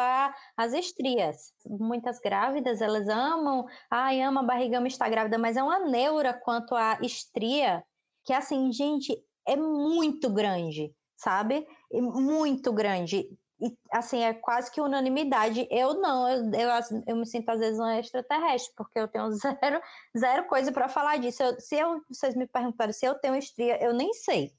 [0.57, 1.53] às estrias.
[1.65, 6.33] Muitas grávidas, elas amam, ai, ama a barriga, ama estar grávida, mas é uma neura
[6.33, 7.83] quanto à estria,
[8.25, 9.17] que assim, gente,
[9.47, 11.67] é muito grande, sabe?
[11.91, 13.27] Muito grande
[13.63, 15.65] e, assim, é quase que unanimidade.
[15.71, 16.69] Eu não, eu, eu,
[17.07, 19.81] eu me sinto às vezes um extraterrestre, porque eu tenho zero,
[20.17, 21.41] zero coisa para falar disso.
[21.41, 24.51] Eu, se eu, vocês me perguntarem se eu tenho estria, eu nem sei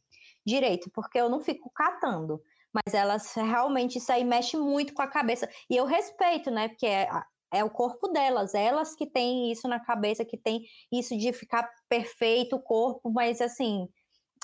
[0.47, 2.43] direito, porque eu não fico catando.
[2.73, 5.49] Mas elas realmente isso aí mexe muito com a cabeça.
[5.69, 6.69] E eu respeito, né?
[6.69, 7.07] Porque é,
[7.53, 11.71] é o corpo delas, elas que têm isso na cabeça, que tem isso de ficar
[11.91, 13.87] perfeito o corpo, mas assim,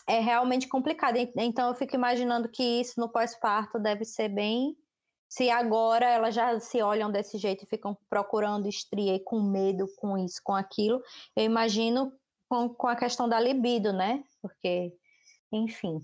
[0.07, 1.17] é realmente complicado.
[1.37, 4.77] Então eu fico imaginando que isso no pós-parto deve ser bem.
[5.29, 9.87] Se agora elas já se olham desse jeito e ficam procurando estria e com medo
[9.97, 11.01] com isso, com aquilo,
[11.37, 12.13] eu imagino
[12.49, 14.25] com, com a questão da libido, né?
[14.43, 14.93] Porque,
[15.53, 16.01] enfim,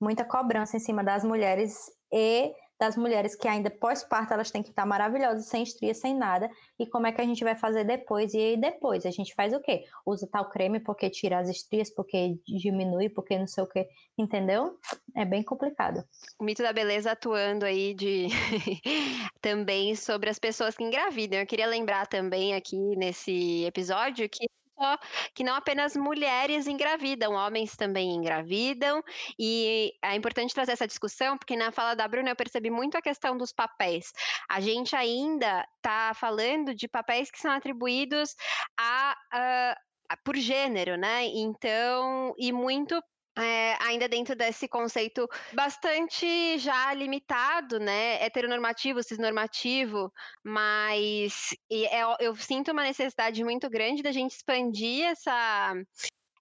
[0.00, 4.70] muita cobrança em cima das mulheres e das mulheres que ainda pós-parto elas têm que
[4.70, 6.50] estar maravilhosas, sem estria, sem nada.
[6.76, 8.34] E como é que a gente vai fazer depois?
[8.34, 9.84] E aí depois a gente faz o quê?
[10.04, 14.76] Usa tal creme porque tira as estrias, porque diminui, porque não sei o quê, entendeu?
[15.14, 16.02] É bem complicado.
[16.40, 18.26] O mito da beleza atuando aí de
[19.40, 21.38] também sobre as pessoas que engravidam.
[21.38, 24.48] Eu queria lembrar também aqui nesse episódio que
[24.82, 24.98] só
[25.32, 29.02] que não apenas mulheres engravidam, homens também engravidam,
[29.38, 33.02] e é importante trazer essa discussão, porque na fala da Bruna eu percebi muito a
[33.02, 34.12] questão dos papéis.
[34.50, 38.34] A gente ainda está falando de papéis que são atribuídos
[38.78, 39.76] a, a
[40.24, 41.24] por gênero, né?
[41.26, 43.00] Então, e muito
[43.38, 50.12] é, ainda dentro desse conceito bastante já limitado, né, heteronormativo, cisnormativo,
[50.44, 55.74] mas é, eu sinto uma necessidade muito grande da gente expandir essa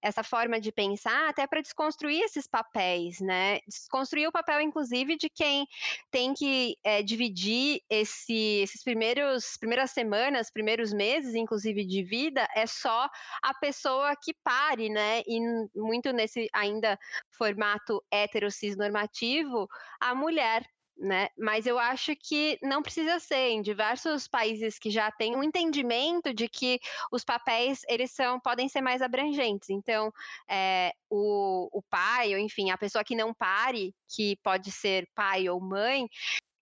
[0.01, 3.59] essa forma de pensar até para desconstruir esses papéis, né?
[3.67, 5.67] Desconstruir o papel, inclusive, de quem
[6.09, 12.65] tem que é, dividir esse, esses primeiros primeiras semanas, primeiros meses, inclusive de vida, é
[12.65, 13.09] só
[13.43, 15.21] a pessoa que pare, né?
[15.27, 15.39] E
[15.75, 16.97] muito nesse ainda
[17.29, 19.67] formato heterocis normativo,
[19.99, 20.65] a mulher
[21.01, 21.29] né?
[21.37, 23.49] Mas eu acho que não precisa ser.
[23.51, 26.79] Em diversos países que já têm um entendimento de que
[27.11, 29.69] os papéis eles são podem ser mais abrangentes.
[29.69, 30.13] Então,
[30.47, 35.49] é, o, o pai, ou enfim, a pessoa que não pare, que pode ser pai
[35.49, 36.07] ou mãe,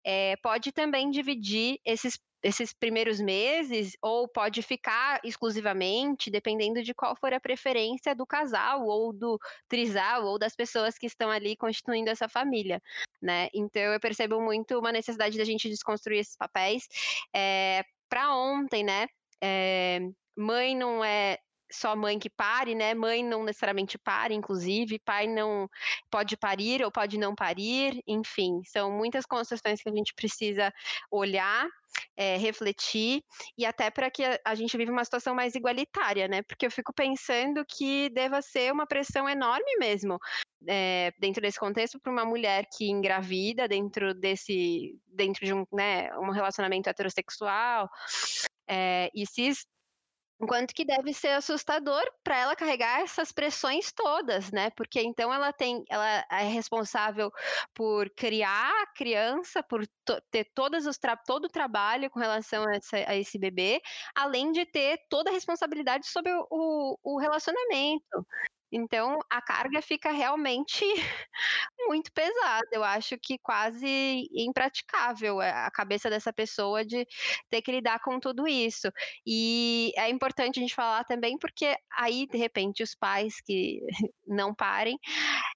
[0.04, 7.16] é, pode também dividir esses esses primeiros meses, ou pode ficar exclusivamente, dependendo de qual
[7.16, 12.10] for a preferência do casal, ou do trisal, ou das pessoas que estão ali constituindo
[12.10, 12.82] essa família,
[13.22, 13.50] né?
[13.54, 16.88] Então eu percebo muito uma necessidade da gente desconstruir esses papéis.
[17.36, 19.08] É, para ontem, né?
[19.42, 20.00] É,
[20.36, 21.38] mãe não é
[21.72, 22.94] só mãe que pare, né?
[22.94, 25.70] Mãe não necessariamente pare, inclusive, pai não
[26.10, 30.74] pode parir ou pode não parir, enfim, são muitas construções que a gente precisa
[31.12, 31.68] olhar,
[32.18, 33.24] é, refletir
[33.58, 36.42] e até para que a, gente viva uma situação mais igualitária, né?
[36.44, 40.20] Porque eu fico pensando que deva ser uma pressão enorme mesmo
[40.68, 46.12] é, dentro desse contexto para uma mulher que engravida dentro desse dentro de um, né,
[46.18, 47.90] um relacionamento heterossexual
[48.68, 49.52] é, e se
[50.42, 54.70] Enquanto que deve ser assustador para ela carregar essas pressões todas, né?
[54.70, 57.30] Porque então ela tem, ela é responsável
[57.74, 59.86] por criar a criança, por
[60.32, 63.82] ter todos os todo o trabalho com relação a, essa, a, esse bebê,
[64.16, 68.26] além de ter toda a responsabilidade sobre o, o relacionamento.
[68.72, 70.84] Então, a carga fica realmente
[71.88, 72.68] muito pesada.
[72.72, 77.06] Eu acho que quase impraticável é, a cabeça dessa pessoa de
[77.50, 78.92] ter que lidar com tudo isso.
[79.26, 83.82] E é importante a gente falar também, porque aí, de repente, os pais que
[84.28, 84.98] não parem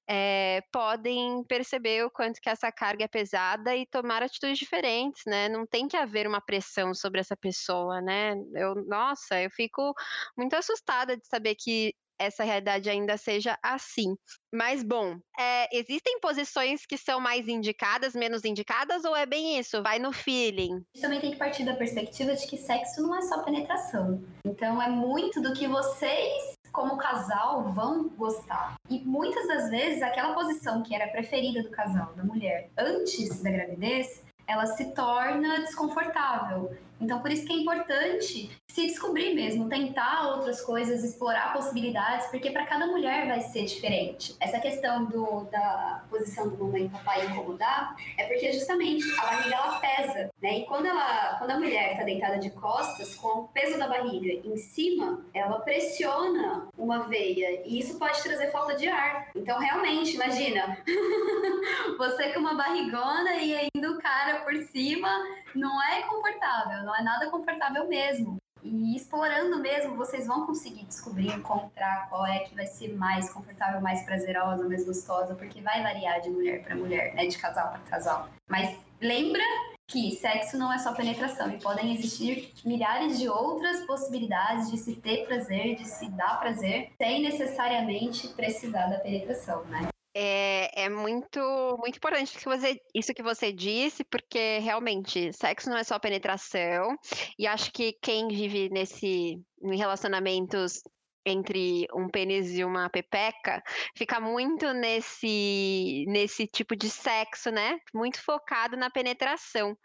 [0.09, 5.49] é, podem perceber o quanto que essa carga é pesada e tomar atitudes diferentes, né?
[5.49, 8.33] Não tem que haver uma pressão sobre essa pessoa, né?
[8.55, 9.93] Eu, nossa, eu fico
[10.37, 11.93] muito assustada de saber que
[12.23, 14.15] essa realidade ainda seja assim.
[14.53, 19.81] Mas, bom, é, existem posições que são mais indicadas, menos indicadas, ou é bem isso?
[19.81, 20.73] Vai no feeling?
[20.73, 24.23] A gente também tem que partir da perspectiva de que sexo não é só penetração.
[24.45, 28.73] Então, é muito do que vocês como casal vão gostar.
[28.89, 33.51] E muitas das vezes aquela posição que era preferida do casal, da mulher, antes da
[33.51, 36.75] gravidez, ela se torna desconfortável.
[37.03, 42.49] Então, por isso que é importante se descobrir mesmo, tentar outras coisas, explorar possibilidades, porque
[42.49, 44.35] para cada mulher vai ser diferente.
[44.39, 49.55] Essa questão do, da posição do mamãe e papai incomodar é porque justamente a barriga
[49.55, 50.59] ela pesa, né?
[50.59, 54.47] E quando, ela, quando a mulher está deitada de costas, com o peso da barriga
[54.47, 59.29] em cima, ela pressiona uma veia e isso pode trazer falta de ar.
[59.35, 60.77] Então, realmente, imagina
[61.97, 65.09] você com uma barrigona e ainda o cara por cima,
[65.53, 68.37] não é confortável, não é nada confortável mesmo.
[68.63, 73.81] E explorando mesmo, vocês vão conseguir descobrir, encontrar qual é que vai ser mais confortável,
[73.81, 77.25] mais prazerosa, mais gostosa, porque vai variar de mulher para mulher, né?
[77.25, 78.29] De casal para casal.
[78.47, 79.43] Mas lembra
[79.85, 84.95] que sexo não é só penetração e podem existir milhares de outras possibilidades de se
[84.95, 89.89] ter prazer, de se dar prazer, sem necessariamente precisar da penetração, né?
[90.15, 91.39] É, é, muito,
[91.79, 96.95] muito importante que você, isso que você disse, porque realmente sexo não é só penetração,
[97.37, 100.81] e acho que quem vive nesse em relacionamentos
[101.25, 103.63] entre um pênis e uma pepeca
[103.97, 107.79] fica muito nesse nesse tipo de sexo, né?
[107.93, 109.75] Muito focado na penetração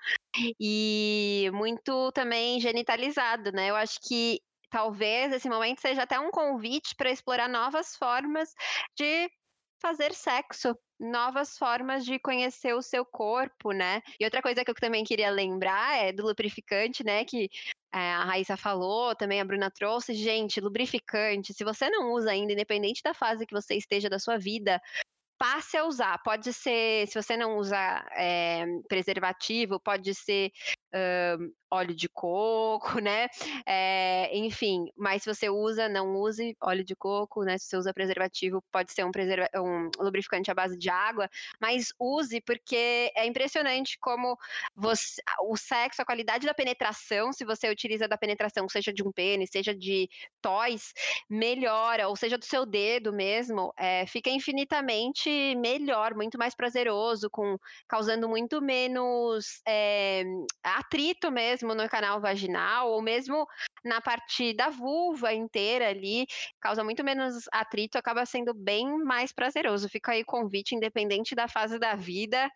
[0.60, 3.70] e muito também genitalizado, né?
[3.70, 8.50] Eu acho que talvez esse momento seja até um convite para explorar novas formas
[8.96, 9.30] de
[9.80, 14.02] fazer sexo, novas formas de conhecer o seu corpo, né?
[14.18, 17.24] E outra coisa que eu também queria lembrar é do lubrificante, né?
[17.24, 17.48] Que
[17.92, 20.14] é, a Raíssa falou, também a Bruna trouxe.
[20.14, 24.38] Gente, lubrificante, se você não usa ainda, independente da fase que você esteja da sua
[24.38, 24.80] vida,
[25.38, 26.18] passe a usar.
[26.22, 27.76] Pode ser, se você não usa
[28.16, 30.50] é, preservativo, pode ser
[31.70, 33.28] óleo de coco, né?
[33.66, 37.58] É, enfim, mas se você usa, não use óleo de coco, né?
[37.58, 41.28] Se você usa preservativo, pode ser um, preserva um lubrificante à base de água,
[41.60, 44.36] mas use porque é impressionante como
[44.74, 49.12] você, o sexo, a qualidade da penetração, se você utiliza da penetração, seja de um
[49.12, 50.08] pênis, seja de
[50.40, 50.92] toys,
[51.28, 57.58] melhora, ou seja do seu dedo mesmo, é, fica infinitamente melhor, muito mais prazeroso, com
[57.86, 60.24] causando muito menos é,
[60.78, 63.46] atrito mesmo no canal vaginal, ou mesmo
[63.84, 66.26] na parte da vulva inteira ali,
[66.60, 69.88] causa muito menos atrito, acaba sendo bem mais prazeroso.
[69.88, 72.50] Fica aí o convite, independente da fase da vida,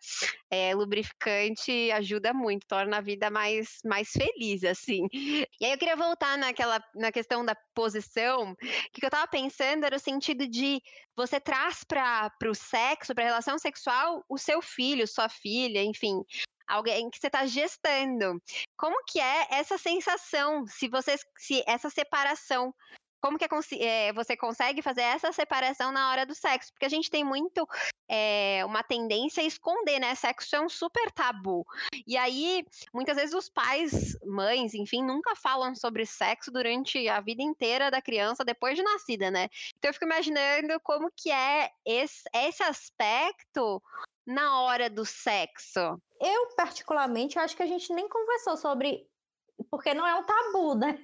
[0.49, 5.07] é, lubrificante ajuda muito, torna a vida mais, mais feliz, assim.
[5.13, 8.55] E aí eu queria voltar naquela, na questão da posição,
[8.91, 10.81] que, que eu tava pensando era o sentido de
[11.15, 16.23] você traz para o sexo, para a relação sexual, o seu filho, sua filha, enfim,
[16.67, 18.41] alguém que você está gestando.
[18.77, 22.73] Como que é essa sensação, se você, se essa separação
[23.23, 26.73] como que é, é, você consegue fazer essa separação na hora do sexo?
[26.73, 27.65] Porque a gente tem muito
[28.09, 30.13] é, uma tendência a esconder, né?
[30.13, 31.65] Sexo é um super tabu.
[32.05, 37.41] E aí, muitas vezes os pais, mães, enfim, nunca falam sobre sexo durante a vida
[37.41, 39.47] inteira da criança depois de nascida, né?
[39.77, 43.81] Então eu fico imaginando como que é esse, esse aspecto
[44.25, 45.79] na hora do sexo.
[46.19, 49.05] Eu, particularmente, acho que a gente nem conversou sobre
[49.69, 50.97] porque não é um tabu, né?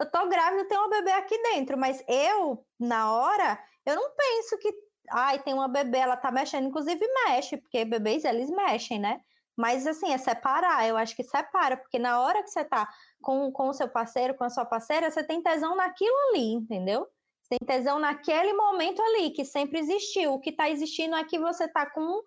[0.00, 4.58] Eu tô grávida, tenho uma bebê aqui dentro, mas eu, na hora, eu não penso
[4.58, 4.72] que,
[5.10, 9.20] ai, tem uma bebê, ela tá mexendo, inclusive mexe, porque bebês, eles mexem, né?
[9.56, 12.88] Mas, assim, é separar, eu acho que separa, porque na hora que você tá
[13.20, 17.08] com, com o seu parceiro, com a sua parceira, você tem tesão naquilo ali, entendeu?
[17.42, 20.34] Você tem tesão naquele momento ali, que sempre existiu.
[20.34, 22.22] O que tá existindo é que você tá com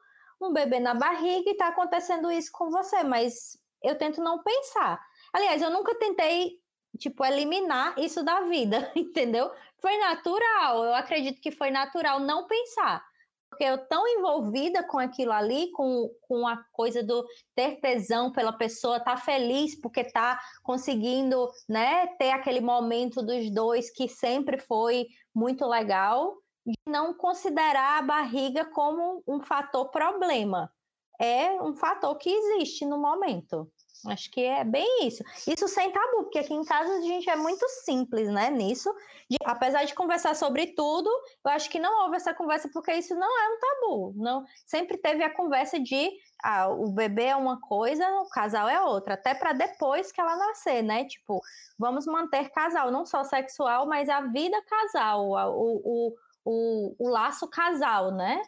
[0.47, 4.99] um bebê na barriga e tá acontecendo isso com você, mas eu tento não pensar.
[5.33, 6.59] Aliás, eu nunca tentei,
[6.97, 9.51] tipo, eliminar isso da vida, entendeu?
[9.79, 13.03] Foi natural, eu acredito que foi natural não pensar.
[13.49, 18.53] Porque eu tão envolvida com aquilo ali, com, com a coisa do ter tesão pela
[18.53, 25.07] pessoa, tá feliz porque tá conseguindo, né, ter aquele momento dos dois que sempre foi
[25.35, 30.71] muito legal, de não considerar a barriga como um fator problema.
[31.19, 33.71] É um fator que existe no momento.
[34.07, 35.23] Acho que é bem isso.
[35.47, 38.49] Isso sem tabu, porque aqui em casa a gente é muito simples, né?
[38.49, 38.91] Nisso.
[39.29, 41.09] De, apesar de conversar sobre tudo,
[41.45, 44.13] eu acho que não houve essa conversa porque isso não é um tabu.
[44.15, 46.11] Não, sempre teve a conversa de
[46.43, 50.35] ah, o bebê é uma coisa, o casal é outra, até para depois que ela
[50.35, 51.05] nascer, né?
[51.05, 51.39] Tipo,
[51.77, 56.15] vamos manter casal, não só sexual, mas a vida casal, o, o,
[56.45, 58.41] o, o laço casal, né?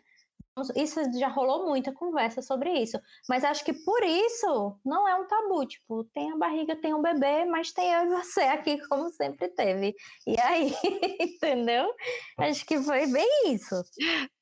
[0.75, 2.99] Isso já rolou muita conversa sobre isso.
[3.27, 5.65] Mas acho que por isso não é um tabu.
[5.65, 9.47] Tipo, tem a barriga, tem um bebê, mas tem eu e você aqui, como sempre
[9.49, 9.95] teve.
[10.27, 10.71] E aí,
[11.19, 11.91] entendeu?
[12.37, 13.81] Acho que foi bem isso.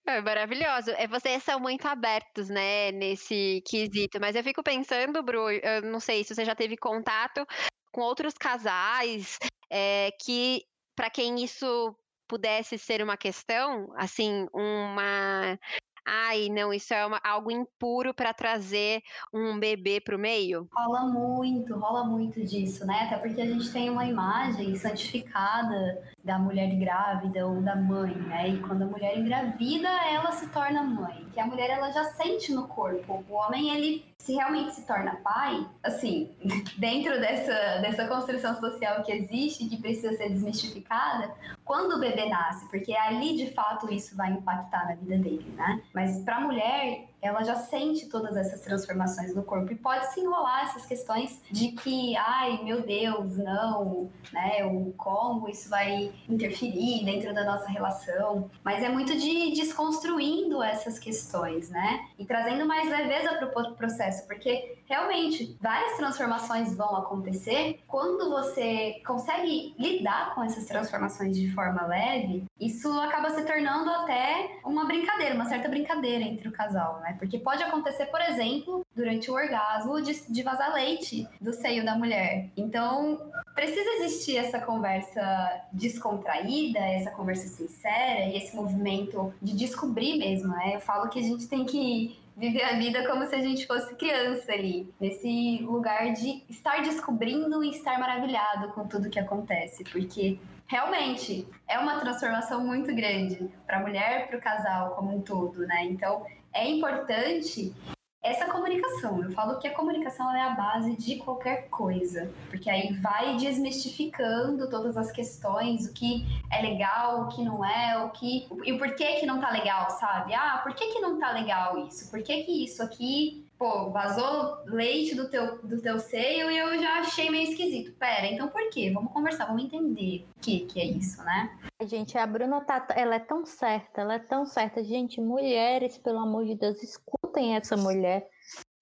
[0.06, 0.92] É maravilhoso.
[0.92, 4.20] É, vocês são muito abertos, né, nesse quesito.
[4.20, 7.46] Mas eu fico pensando, Bru, eu não sei se você já teve contato
[7.94, 9.38] com outros casais
[9.70, 11.96] é, que, para quem isso
[12.32, 15.60] pudesse ser uma questão, assim, uma
[16.08, 19.02] ai, não, isso é uma, algo impuro para trazer
[19.34, 20.66] um bebê para o meio?
[20.74, 23.02] Rola muito, rola muito disso, né?
[23.04, 28.48] Até porque a gente tem uma imagem santificada da mulher grávida ou da mãe, né?
[28.48, 31.28] E quando a mulher engravida, ela se torna mãe.
[31.34, 33.26] Que a mulher ela já sente no corpo.
[33.30, 36.30] O homem ele se realmente se torna pai, assim,
[36.78, 41.34] dentro dessa, dessa construção social que existe, que precisa ser desmistificada,
[41.66, 45.82] quando o bebê nasce, porque ali de fato isso vai impactar na vida dele, né?
[45.92, 50.20] Mas para a mulher, ela já sente todas essas transformações no corpo e pode se
[50.20, 57.06] enrolar essas questões de que, ai, meu Deus, não, né, o como isso vai interferir
[57.06, 58.50] dentro da nossa relação.
[58.64, 62.08] Mas é muito de desconstruindo essas questões, né?
[62.18, 69.02] E trazendo mais leveza para o processo, porque realmente várias transformações vão acontecer quando você
[69.08, 75.34] consegue lidar com essas transformações de forma leve, isso acaba se tornando até uma brincadeira,
[75.34, 77.16] uma certa brincadeira entre o casal, né?
[77.18, 81.96] Porque pode acontecer, por exemplo, durante o orgasmo, de, de vazar leite do seio da
[81.96, 82.50] mulher.
[82.58, 90.50] Então, precisa existir essa conversa descontraída, essa conversa sincera e esse movimento de descobrir mesmo,
[90.50, 90.76] né?
[90.76, 93.96] Eu falo que a gente tem que viver a vida como se a gente fosse
[93.96, 100.40] criança ali, nesse lugar de estar descobrindo e estar maravilhado com tudo que acontece, porque
[100.66, 105.66] realmente é uma transformação muito grande para a mulher, para o casal como um todo,
[105.68, 105.86] né?
[105.86, 107.74] Então é importante
[108.22, 109.24] essa comunicação.
[109.24, 114.70] Eu falo que a comunicação é a base de qualquer coisa, porque aí vai desmistificando
[114.70, 118.78] todas as questões, o que é legal, o que não é, o que e o
[118.78, 120.34] porquê que não tá legal, sabe?
[120.36, 122.10] Ah, por que que não tá legal isso?
[122.12, 126.82] Por que que isso aqui pô, vazou leite do teu, do teu seio e eu
[126.82, 127.92] já achei meio esquisito.
[127.94, 128.90] Pera, então por quê?
[128.92, 131.56] Vamos conversar, vamos entender o que, que é isso, né?
[131.84, 134.84] Gente, a Bruna tá, ela é tão certa, ela é tão certa.
[134.84, 138.28] Gente, mulheres, pelo amor de Deus, escutem essa mulher.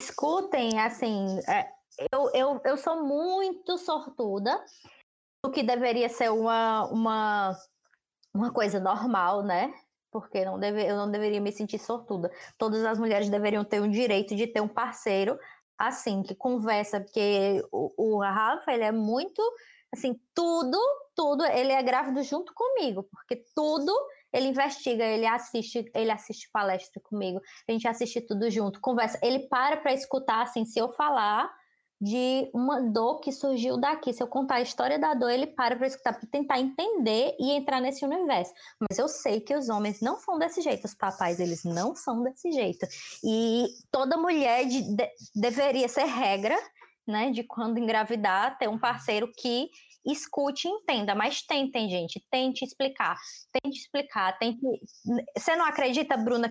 [0.01, 1.69] Escutem, assim, é,
[2.11, 4.63] eu, eu, eu sou muito sortuda,
[5.45, 7.57] o que deveria ser uma, uma,
[8.33, 9.73] uma coisa normal, né?
[10.11, 12.29] Porque não deve, eu não deveria me sentir sortuda.
[12.57, 15.39] Todas as mulheres deveriam ter o direito de ter um parceiro
[15.77, 19.41] assim, que conversa, porque o, o Rafa, ele é muito,
[19.93, 20.77] assim, tudo,
[21.15, 23.93] tudo, ele é grávido junto comigo, porque tudo
[24.31, 29.47] ele investiga, ele assiste, ele assiste palestra comigo, a gente assiste tudo junto, conversa, ele
[29.47, 31.51] para para escutar, assim, se eu falar,
[32.01, 34.13] de uma dor que surgiu daqui.
[34.13, 37.51] Se eu contar a história da dor, ele para para escutar, para tentar entender e
[37.51, 38.53] entrar nesse universo.
[38.79, 42.23] Mas eu sei que os homens não são desse jeito, os papais, eles não são
[42.23, 42.87] desse jeito.
[43.23, 46.57] E toda mulher de, de, deveria ser regra,
[47.09, 49.69] né, de quando engravidar, ter um parceiro que
[50.05, 53.17] escute e entenda, mas tentem, gente, tente explicar,
[53.51, 54.59] tente explicar, tente...
[55.37, 56.47] Você não acredita, Bruna,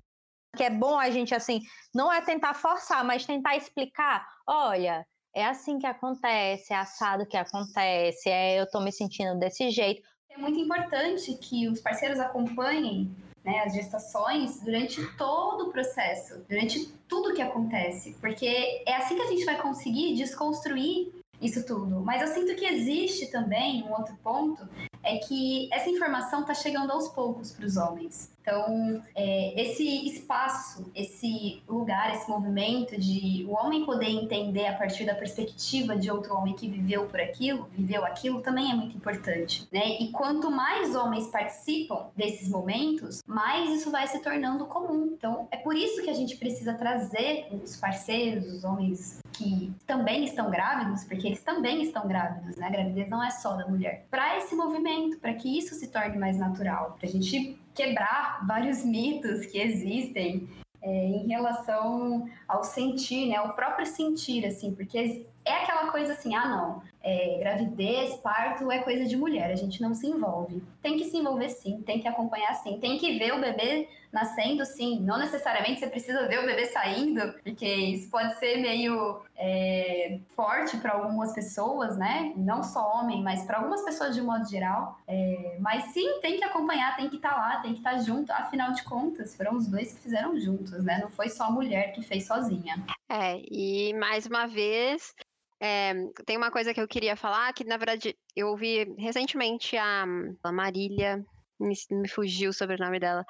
[0.55, 1.61] que é bom a gente, assim,
[1.93, 5.05] não é tentar forçar, mas tentar explicar, olha,
[5.35, 10.07] é assim que acontece, é assado que acontece, é eu tô me sentindo desse jeito.
[10.29, 13.15] É muito importante que os parceiros acompanhem
[13.49, 19.21] né, as gestações durante todo o processo, durante tudo que acontece, porque é assim que
[19.21, 22.01] a gente vai conseguir desconstruir isso tudo.
[22.01, 24.67] Mas eu sinto que existe também um outro ponto,
[25.03, 28.29] é que essa informação está chegando aos poucos para os homens.
[28.49, 35.05] Então, é, esse espaço, esse lugar, esse movimento de o homem poder entender a partir
[35.05, 39.67] da perspectiva de outro homem que viveu por aquilo, viveu aquilo, também é muito importante,
[39.71, 39.99] né?
[39.99, 45.11] E quanto mais homens participam desses momentos, mais isso vai se tornando comum.
[45.15, 50.25] Então, é por isso que a gente precisa trazer os parceiros, os homens que também
[50.25, 52.65] estão grávidos, porque eles também estão grávidos, né?
[52.65, 54.07] A gravidez não é só da mulher.
[54.09, 58.83] Para esse movimento, para que isso se torne mais natural, para a gente quebrar vários
[58.83, 60.49] mitos que existem
[60.81, 63.39] é, em relação ao sentir, né?
[63.39, 68.79] O próprio sentir, assim, porque é aquela coisa assim, ah, não, é, gravidez, parto é
[68.79, 70.61] coisa de mulher, a gente não se envolve.
[70.81, 74.65] Tem que se envolver sim, tem que acompanhar sim, tem que ver o bebê nascendo
[74.65, 74.99] sim.
[75.01, 80.77] Não necessariamente você precisa ver o bebê saindo, porque isso pode ser meio é, forte
[80.77, 82.33] para algumas pessoas, né?
[82.35, 84.99] Não só homem, mas para algumas pessoas de modo geral.
[85.07, 87.97] É, mas sim, tem que acompanhar, tem que estar tá lá, tem que estar tá
[87.99, 88.31] junto.
[88.31, 90.99] Afinal de contas, foram os dois que fizeram juntos, né?
[91.01, 92.83] Não foi só a mulher que fez sozinha.
[93.07, 95.13] É, e mais uma vez,
[95.59, 95.93] é,
[96.25, 100.05] tem uma coisa que eu queria falar, que na verdade eu ouvi recentemente a,
[100.43, 101.23] a Marília,
[101.59, 103.25] me, me fugiu sobre o nome dela,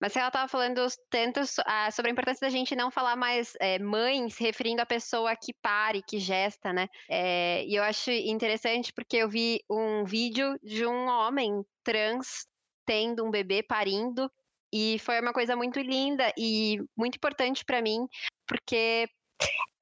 [0.00, 3.78] mas ela estava falando tanto ah, sobre a importância da gente não falar mais é,
[3.78, 6.88] mães, referindo a pessoa que pare, que gesta, né?
[7.08, 12.46] É, e eu acho interessante porque eu vi um vídeo de um homem trans
[12.86, 14.30] tendo um bebê parindo
[14.72, 18.06] e foi uma coisa muito linda e muito importante para mim,
[18.46, 19.08] porque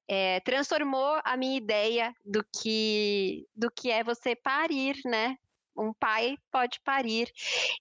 [0.07, 5.37] é, transformou a minha ideia do que do que é você parir, né?
[5.75, 7.31] Um pai pode parir.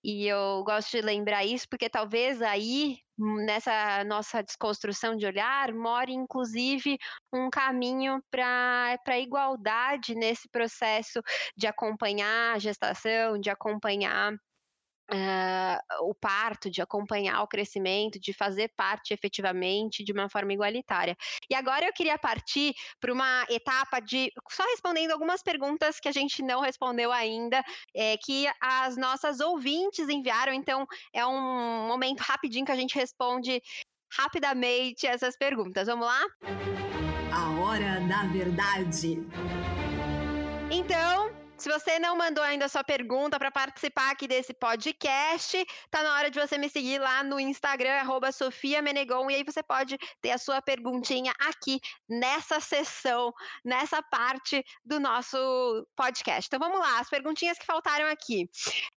[0.05, 6.13] E eu gosto de lembrar isso porque talvez aí nessa nossa desconstrução de olhar more
[6.13, 6.99] inclusive
[7.33, 11.23] um caminho para a igualdade nesse processo
[11.57, 14.35] de acompanhar a gestação, de acompanhar
[15.09, 21.17] Uh, o parto, de acompanhar o crescimento, de fazer parte efetivamente de uma forma igualitária.
[21.49, 26.13] E agora eu queria partir para uma etapa de só respondendo algumas perguntas que a
[26.13, 27.63] gente não respondeu ainda,
[27.95, 30.53] é, que as nossas ouvintes enviaram.
[30.53, 33.63] Então é um momento rapidinho que a gente responde
[34.13, 35.87] rapidamente essas perguntas.
[35.87, 36.21] Vamos lá?
[37.33, 39.19] A hora da verdade.
[40.71, 46.15] Então, se você não mandou ainda sua pergunta para participar aqui desse podcast, tá na
[46.15, 49.97] hora de você me seguir lá no Instagram, arroba Sofia Menegon, e aí você pode
[50.21, 53.33] ter a sua perguntinha aqui nessa sessão,
[53.65, 56.47] nessa parte do nosso podcast.
[56.47, 58.49] Então vamos lá, as perguntinhas que faltaram aqui.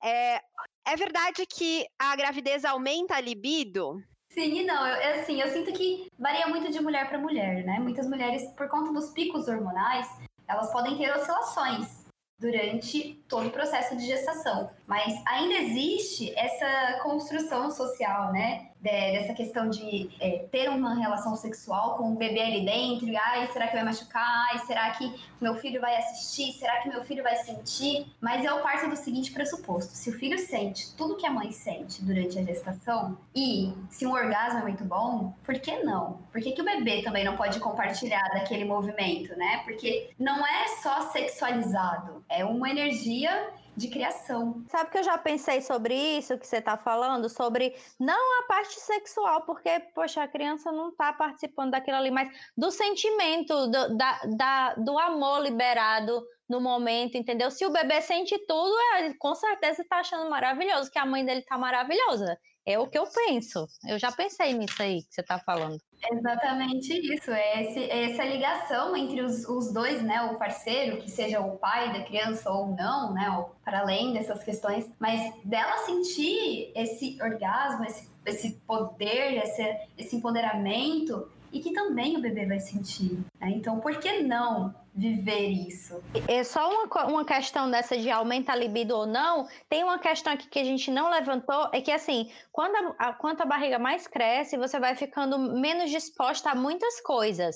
[0.04, 0.42] É,
[0.86, 4.04] é verdade que a gravidez aumenta a libido?
[4.32, 4.86] Sim e não.
[4.86, 7.80] Eu, assim, eu sinto que varia muito de mulher para mulher, né?
[7.80, 10.08] Muitas mulheres, por conta dos picos hormonais,
[10.48, 11.99] elas podem ter oscilações
[12.40, 14.70] durante todo o processo de gestação.
[14.88, 18.69] Mas ainda existe essa construção social, né?
[18.82, 23.48] Dessa questão de é, ter uma relação sexual com o bebê ali dentro, e ai,
[23.52, 24.48] será que vai machucar?
[24.52, 26.54] Ai, será que meu filho vai assistir?
[26.54, 28.08] Será que meu filho vai sentir?
[28.22, 32.04] Mas eu parto do seguinte pressuposto: se o filho sente tudo que a mãe sente
[32.04, 36.20] durante a gestação, e se um orgasmo é muito bom, por que não?
[36.32, 39.62] Por que, que o bebê também não pode compartilhar daquele movimento, né?
[39.66, 43.50] Porque não é só sexualizado, é uma energia
[43.80, 44.62] de criação.
[44.68, 47.30] Sabe que eu já pensei sobre isso que você está falando?
[47.30, 52.30] Sobre não a parte sexual, porque, poxa, a criança não está participando daquilo ali, mas
[52.58, 57.50] do sentimento, do, da, da, do amor liberado no momento, entendeu?
[57.50, 61.40] Se o bebê sente tudo, ele com certeza está achando maravilhoso, que a mãe dele
[61.40, 62.38] está maravilhosa.
[62.70, 63.68] É o que eu penso.
[63.88, 65.82] Eu já pensei nisso aí que você está falando.
[66.12, 67.32] Exatamente isso.
[67.32, 70.22] É, esse, é essa ligação entre os, os, dois, né?
[70.22, 73.28] O parceiro, que seja o pai da criança ou não, né?
[73.32, 80.16] Ou para além dessas questões, mas dela sentir esse orgasmo, esse, esse poder, esse, esse
[80.18, 83.20] empoderamento e que também o bebê vai sentir.
[83.40, 83.52] Né?
[83.52, 86.02] Então, por que não viver isso?
[86.28, 89.48] É só uma, uma questão dessa de aumentar a libido ou não.
[89.70, 93.18] Tem uma questão aqui que a gente não levantou, é que assim, quando a, a,
[93.40, 97.56] a barriga mais cresce, você vai ficando menos disposta a muitas coisas,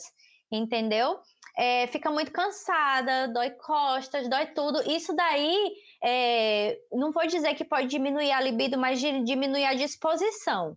[0.52, 1.20] entendeu?
[1.56, 4.82] É, fica muito cansada, dói costas, dói tudo.
[4.90, 5.74] Isso daí,
[6.04, 10.76] é, não vou dizer que pode diminuir a libido, mas diminuir a disposição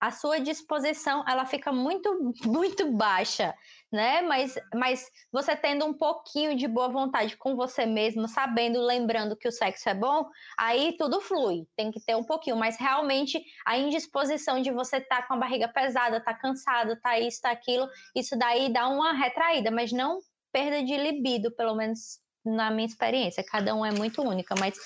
[0.00, 3.54] a sua disposição ela fica muito muito baixa,
[3.90, 4.22] né?
[4.22, 9.48] Mas, mas você tendo um pouquinho de boa vontade com você mesmo, sabendo, lembrando que
[9.48, 10.26] o sexo é bom,
[10.58, 11.66] aí tudo flui.
[11.76, 15.38] Tem que ter um pouquinho, mas realmente a indisposição de você estar tá com a
[15.38, 20.18] barriga pesada, tá cansado, tá isso, tá aquilo, isso daí dá uma retraída, mas não
[20.52, 23.44] perda de libido, pelo menos na minha experiência.
[23.44, 24.76] Cada um é muito única, mas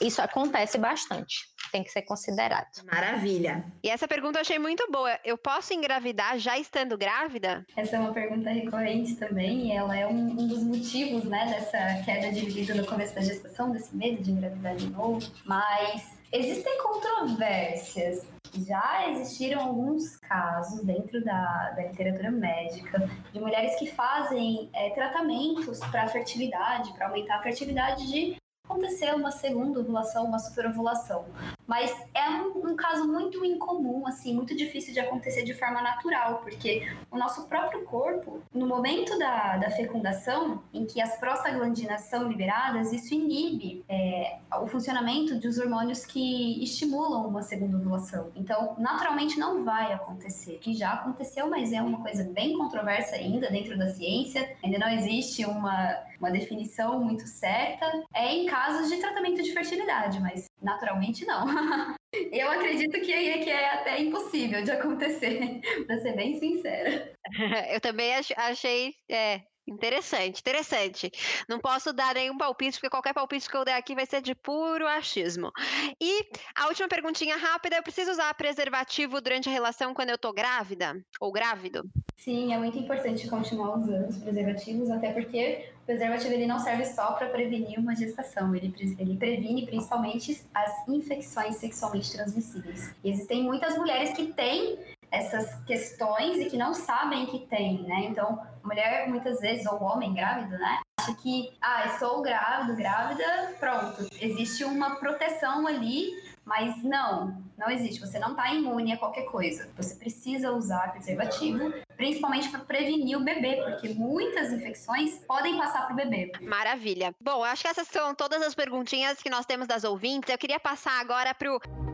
[0.00, 1.46] isso acontece bastante.
[1.70, 2.66] Tem que ser considerado.
[2.90, 3.64] Maravilha.
[3.82, 5.18] E essa pergunta eu achei muito boa.
[5.24, 7.64] Eu posso engravidar já estando grávida?
[7.76, 9.68] Essa é uma pergunta recorrente também.
[9.68, 13.20] E ela é um, um dos motivos, né, dessa queda de libido no começo da
[13.20, 15.30] gestação, desse medo de engravidar de novo.
[15.44, 18.26] Mas existem controvérsias.
[18.66, 25.78] Já existiram alguns casos dentro da, da literatura médica de mulheres que fazem é, tratamentos
[25.90, 28.36] para fertilidade, para aumentar a fertilidade de
[28.68, 31.24] acontecer uma segunda ovulação, uma superovulação.
[31.66, 36.38] Mas é um, um, caso muito incomum, assim, muito difícil de acontecer de forma natural,
[36.38, 42.28] porque o nosso próprio corpo, no momento da, da fecundação, em que as prostaglandinas são
[42.28, 48.30] liberadas, isso inibe é, o funcionamento dos hormônios que estimulam uma segunda ovulação.
[48.34, 53.50] Então, naturalmente não vai acontecer, que já aconteceu, mas é uma coisa bem controversa ainda
[53.50, 57.86] dentro da ciência, ainda não existe uma, uma definição muito certa.
[58.14, 61.46] É em casos de tratamento de fertilidade, mas naturalmente não.
[62.32, 67.12] Eu acredito que é, que é até impossível de acontecer, para ser bem sincera.
[67.72, 71.10] Eu também achei é, interessante, interessante.
[71.48, 74.34] Não posso dar nenhum palpite, porque qualquer palpite que eu der aqui vai ser de
[74.34, 75.52] puro achismo.
[76.00, 80.32] E a última perguntinha rápida: eu preciso usar preservativo durante a relação quando eu tô
[80.32, 81.88] grávida ou grávido?
[82.16, 86.84] Sim, é muito importante continuar usando os preservativos, até porque o preservativo ele não serve
[86.84, 92.92] só para prevenir uma gestação, ele, ele previne principalmente as infecções sexualmente transmissíveis.
[93.04, 94.78] E existem muitas mulheres que têm
[95.10, 98.06] essas questões e que não sabem que tem, né?
[98.08, 100.80] Então, mulher muitas vezes, ou homem grávido, né?
[101.00, 104.06] Acha que, ah, estou grávido, grávida, pronto.
[104.20, 106.12] Existe uma proteção ali
[106.48, 108.00] mas não, não existe.
[108.00, 109.68] Você não está imune a qualquer coisa.
[109.76, 115.92] Você precisa usar preservativo, principalmente para prevenir o bebê, porque muitas infecções podem passar para
[115.92, 116.32] o bebê.
[116.40, 117.14] Maravilha.
[117.20, 120.30] Bom, acho que essas são todas as perguntinhas que nós temos das ouvintes.
[120.30, 121.48] Eu queria passar agora para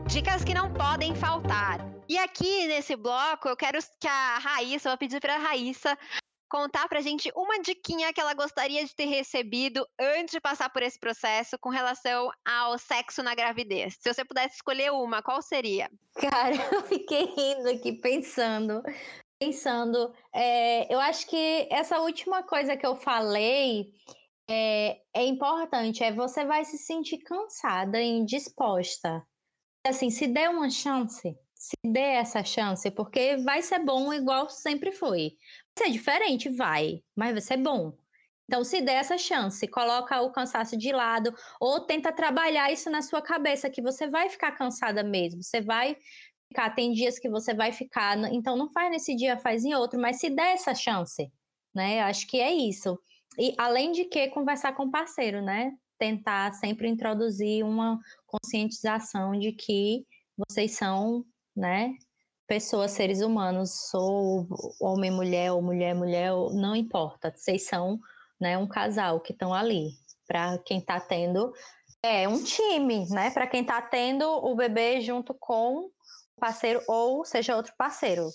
[0.07, 1.79] dicas que não podem faltar.
[2.07, 5.97] E aqui nesse bloco, eu quero que a Raíssa, eu vou pedir para a Raíssa
[6.49, 10.81] contar pra gente uma diquinha que ela gostaria de ter recebido antes de passar por
[10.81, 13.97] esse processo com relação ao sexo na gravidez.
[13.99, 15.89] Se você pudesse escolher uma, qual seria?
[16.15, 18.81] Cara, eu fiquei rindo aqui pensando.
[19.37, 23.91] Pensando, é, eu acho que essa última coisa que eu falei
[24.49, 29.25] é, é importante, é você vai se sentir cansada e indisposta.
[29.85, 34.93] Assim, se der uma chance, se dê essa chance, porque vai ser bom igual sempre
[34.93, 35.35] foi
[35.77, 37.93] ser diferente, vai, mas vai ser bom.
[38.47, 43.01] Então, se der essa chance, coloca o cansaço de lado ou tenta trabalhar isso na
[43.01, 45.97] sua cabeça, que você vai ficar cansada mesmo, você vai
[46.47, 49.99] ficar, tem dias que você vai ficar, então não faz nesse dia, faz em outro,
[49.99, 51.31] mas se der essa chance,
[51.73, 52.01] né?
[52.01, 52.99] Acho que é isso.
[53.37, 55.73] E além de que conversar com o parceiro, né?
[55.97, 60.05] Tentar sempre introduzir uma conscientização de que
[60.37, 61.93] vocês são, né,
[62.47, 64.47] pessoas, seres humanos, sou
[64.79, 67.33] homem, mulher, ou mulher, mulher, não importa.
[67.35, 67.99] Vocês são
[68.39, 69.91] né, um casal que estão ali.
[70.27, 71.53] Para quem está tendo,
[72.01, 73.29] é um time, né?
[73.31, 75.91] Para quem está tendo o bebê junto com o
[76.39, 78.27] parceiro ou seja outro parceiro.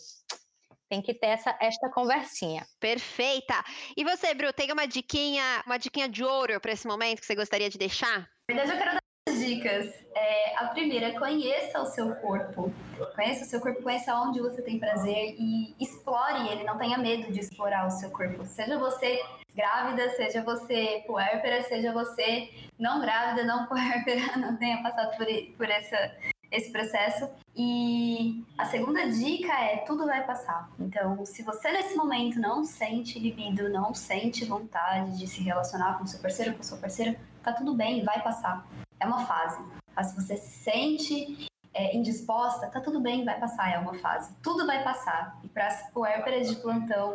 [0.88, 2.66] Tem que ter essa, esta conversinha.
[2.80, 3.54] Perfeita.
[3.96, 7.34] E você, Bru, tem uma diquinha, uma diquinha de ouro para esse momento que você
[7.34, 8.28] gostaria de deixar?
[8.48, 9.92] Na verdade, eu quero dicas.
[10.14, 12.72] É, a primeira, conheça o seu corpo.
[13.14, 16.64] Conheça o seu corpo, conheça onde você tem prazer e explore ele.
[16.64, 18.44] Não tenha medo de explorar o seu corpo.
[18.46, 19.20] Seja você
[19.54, 25.26] grávida, seja você puérpera, seja você não grávida, não puérpera, não tenha passado por,
[25.56, 26.14] por essa,
[26.50, 27.28] esse processo.
[27.56, 30.70] E a segunda dica é: tudo vai passar.
[30.78, 36.06] Então, se você nesse momento não sente libido, não sente vontade de se relacionar com
[36.06, 38.66] seu parceiro, com sua parceira, tá tudo bem, vai passar.
[39.00, 39.58] É uma fase.
[39.96, 44.34] Mas se você se sente é, indisposta, tá tudo bem, vai passar, é uma fase.
[44.42, 45.38] Tudo vai passar.
[45.42, 47.14] E para as puérperas de plantão,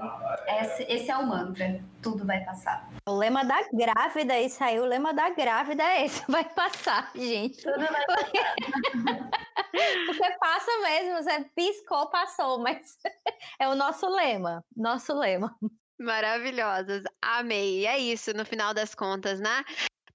[0.60, 2.90] esse, esse, é o mantra: tudo vai passar.
[3.08, 7.62] O lema da grávida, isso aí, o lema da grávida é esse: vai passar, gente.
[7.62, 9.36] Tudo vai passar.
[10.08, 12.98] Você passa mesmo, você piscou, passou, mas
[13.60, 15.54] é o nosso lema, nosso lema.
[16.00, 17.82] Maravilhosas, amei.
[17.82, 19.66] E é isso, no final das contas, né?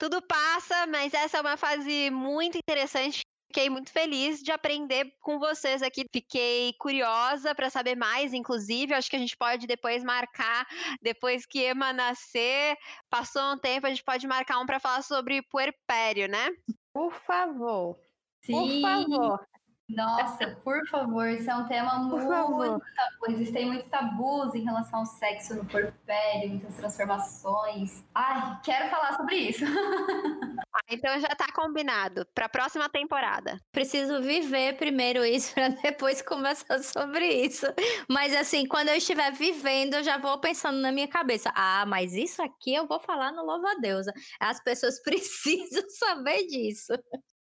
[0.01, 3.21] Tudo passa, mas essa é uma fase muito interessante
[3.51, 6.05] Fiquei muito feliz de aprender com vocês aqui.
[6.15, 8.95] Fiquei curiosa para saber mais, inclusive.
[8.95, 10.65] Acho que a gente pode depois marcar,
[11.03, 12.77] depois que Emma nascer,
[13.11, 16.49] passou um tempo, a gente pode marcar um para falar sobre puerpério, né?
[16.95, 17.99] Por favor.
[18.41, 18.53] Sim.
[18.53, 19.47] Por favor.
[19.95, 22.81] Nossa, por favor, isso é um tema muito tabu.
[23.29, 28.05] Existem muitos tabus em relação ao sexo no porpério, muitas transformações.
[28.15, 29.65] Ai, quero falar sobre isso.
[30.73, 33.59] Ah, então já tá combinado para a próxima temporada.
[33.73, 37.67] Preciso viver primeiro isso para depois conversar sobre isso.
[38.09, 41.51] Mas assim, quando eu estiver vivendo, eu já vou pensando na minha cabeça.
[41.57, 44.13] Ah, mas isso aqui eu vou falar no Louva Deusa.
[44.39, 46.93] As pessoas precisam saber disso.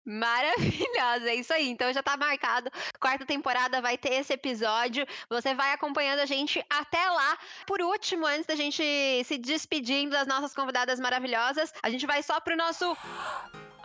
[0.09, 1.69] Maravilhosa, é isso aí.
[1.69, 2.71] Então já tá marcado.
[2.99, 5.07] Quarta temporada vai ter esse episódio.
[5.29, 7.37] Você vai acompanhando a gente até lá.
[7.67, 8.83] Por último, antes da gente
[9.25, 12.97] se despedindo das nossas convidadas maravilhosas, a gente vai só pro nosso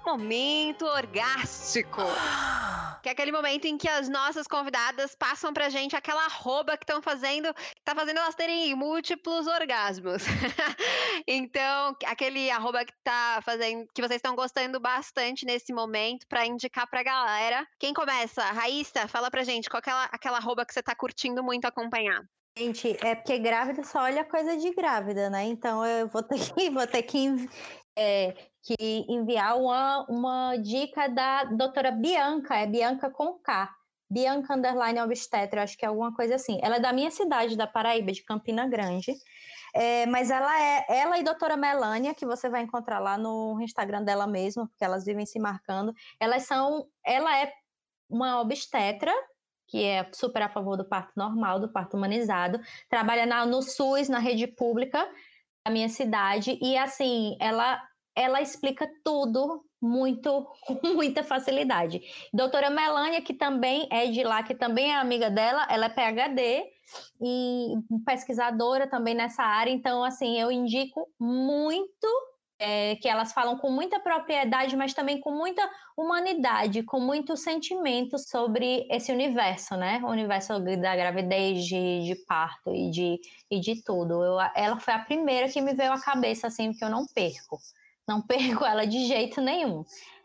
[0.05, 2.01] momento orgástico.
[3.03, 6.85] Que é aquele momento em que as nossas convidadas passam pra gente aquela arroba que
[6.85, 10.23] estão fazendo, tá fazendo elas terem múltiplos orgasmos.
[11.27, 16.89] então, aquele arroba que tá fazendo, que vocês estão gostando bastante nesse momento para indicar
[16.89, 17.67] pra galera.
[17.77, 18.41] Quem começa?
[18.41, 22.23] Raíssa, fala pra gente qual é aquela, aquela arroba que você tá curtindo muito acompanhar.
[22.55, 25.43] Gente, é porque grávida só olha coisa de grávida, né?
[25.43, 27.49] Então eu vou ter que, vou ter que
[27.95, 33.69] é, que enviar uma, uma dica da doutora Bianca, é Bianca com K.
[34.09, 36.59] Bianca Underline Obstetra, acho que é alguma coisa assim.
[36.61, 39.11] Ela é da minha cidade, da Paraíba, de Campina Grande.
[39.73, 44.03] É, mas ela é ela e doutora Melânia, que você vai encontrar lá no Instagram
[44.03, 45.93] dela mesmo, porque elas vivem se marcando.
[46.19, 46.87] Elas são.
[47.03, 47.51] Ela é
[48.07, 49.11] uma obstetra,
[49.67, 54.09] que é super a favor do parto normal, do parto humanizado, trabalha na, no SUS,
[54.09, 55.09] na rede pública
[55.65, 57.81] da minha cidade, e assim, ela
[58.15, 61.99] ela explica tudo muito com muita facilidade.
[62.31, 66.63] Doutora Melânia, que também é de lá, que também é amiga dela, ela é PhD
[67.19, 67.73] e
[68.05, 72.07] pesquisadora também nessa área, então assim, eu indico muito
[72.63, 78.17] é, que elas falam com muita propriedade, mas também com muita humanidade, com muito sentimento
[78.17, 79.99] sobre esse universo, né?
[80.01, 83.19] O universo da gravidez, de, de parto e de,
[83.51, 84.23] e de tudo.
[84.23, 87.59] Eu, ela foi a primeira que me veio à cabeça, assim, que eu não perco.
[88.07, 89.83] Não perco ela de jeito nenhum.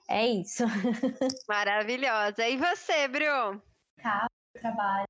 [0.09, 0.63] É isso.
[1.49, 2.47] Maravilhosa.
[2.47, 3.61] E você, Bru?
[3.99, 5.09] O trabalho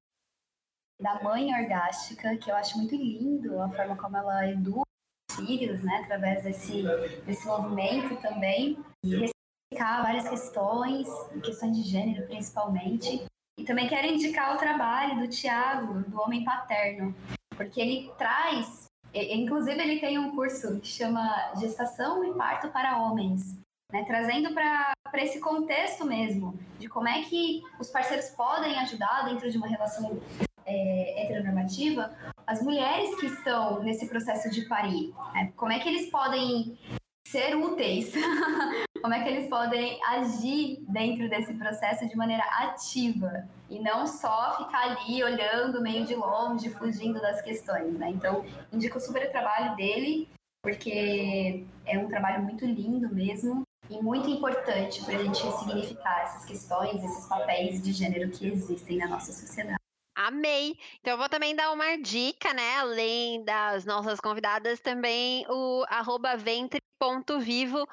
[0.99, 4.89] da mãe orgástica, que eu acho muito lindo a forma como ela educa
[5.31, 6.83] os filhos, né, através desse,
[7.25, 8.79] desse movimento também.
[9.05, 9.31] E
[9.71, 11.09] explicar várias questões,
[11.43, 13.25] questões de gênero principalmente.
[13.59, 17.15] E também quero indicar o trabalho do Tiago, do Homem Paterno,
[17.57, 23.57] porque ele traz Inclusive, ele tem um curso que chama Gestação e Parto para Homens,
[23.91, 29.51] né, trazendo para esse contexto mesmo, de como é que os parceiros podem ajudar dentro
[29.51, 30.21] de uma relação
[30.67, 32.15] é, heteronormativa
[32.49, 35.15] as mulheres que estão nesse processo de parir.
[35.35, 36.79] Né, como é que eles podem
[37.27, 38.15] ser úteis,
[39.03, 44.57] como é que eles podem agir dentro desse processo de maneira ativa e não só
[44.57, 48.09] ficar ali olhando meio de longe, fugindo das questões, né?
[48.09, 48.43] Então,
[48.73, 50.27] indico super o trabalho dele,
[50.63, 56.47] porque é um trabalho muito lindo mesmo e muito importante para a gente ressignificar essas
[56.47, 59.79] questões, esses papéis de gênero que existem na nossa sociedade.
[60.19, 60.77] Amei!
[60.99, 62.79] Então eu vou também dar uma dica, né?
[62.79, 67.87] Além das nossas convidadas, também o arroba ventre.vivo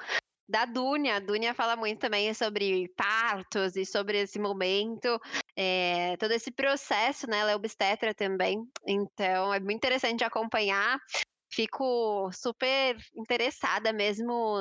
[0.48, 1.16] da Dunia.
[1.16, 5.20] A Dunia fala muito também sobre partos e sobre esse momento,
[5.56, 7.38] é, todo esse processo, né?
[7.38, 10.98] Ela é obstetra também, então é muito interessante acompanhar.
[11.56, 14.56] Fico super interessada mesmo,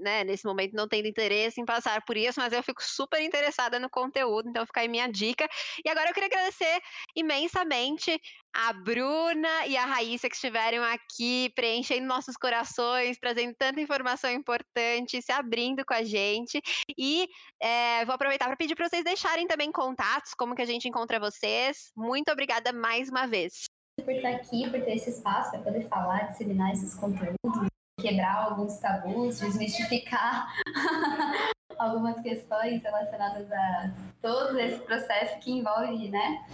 [0.00, 3.80] né, nesse momento não tendo interesse em passar por isso, mas eu fico super interessada
[3.80, 5.48] no conteúdo, então fica aí minha dica.
[5.84, 6.80] E agora eu queria agradecer
[7.16, 8.20] imensamente
[8.54, 15.20] a Bruna e a Raíssa que estiveram aqui preenchendo nossos corações, trazendo tanta informação importante,
[15.20, 16.62] se abrindo com a gente.
[16.96, 17.28] E
[17.60, 21.18] é, vou aproveitar para pedir para vocês deixarem também contatos, como que a gente encontra
[21.18, 21.90] vocês.
[21.96, 23.75] Muito obrigada mais uma vez.
[24.04, 27.66] Por estar aqui, por ter esse espaço para poder falar, disseminar esses conteúdos,
[27.98, 30.52] quebrar alguns tabus, desmistificar
[31.78, 33.90] algumas questões relacionadas a
[34.20, 36.44] todo esse processo que envolve, né,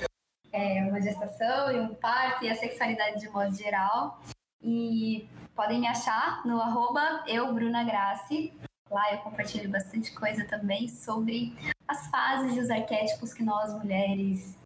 [0.53, 4.21] é, uma gestação e um parto e a sexualidade de modo geral.
[4.63, 8.53] E podem me achar no arroba eubrunagrace.
[8.89, 11.55] Lá eu compartilho bastante coisa também sobre
[11.89, 14.57] as fases e os arquétipos que nós mulheres,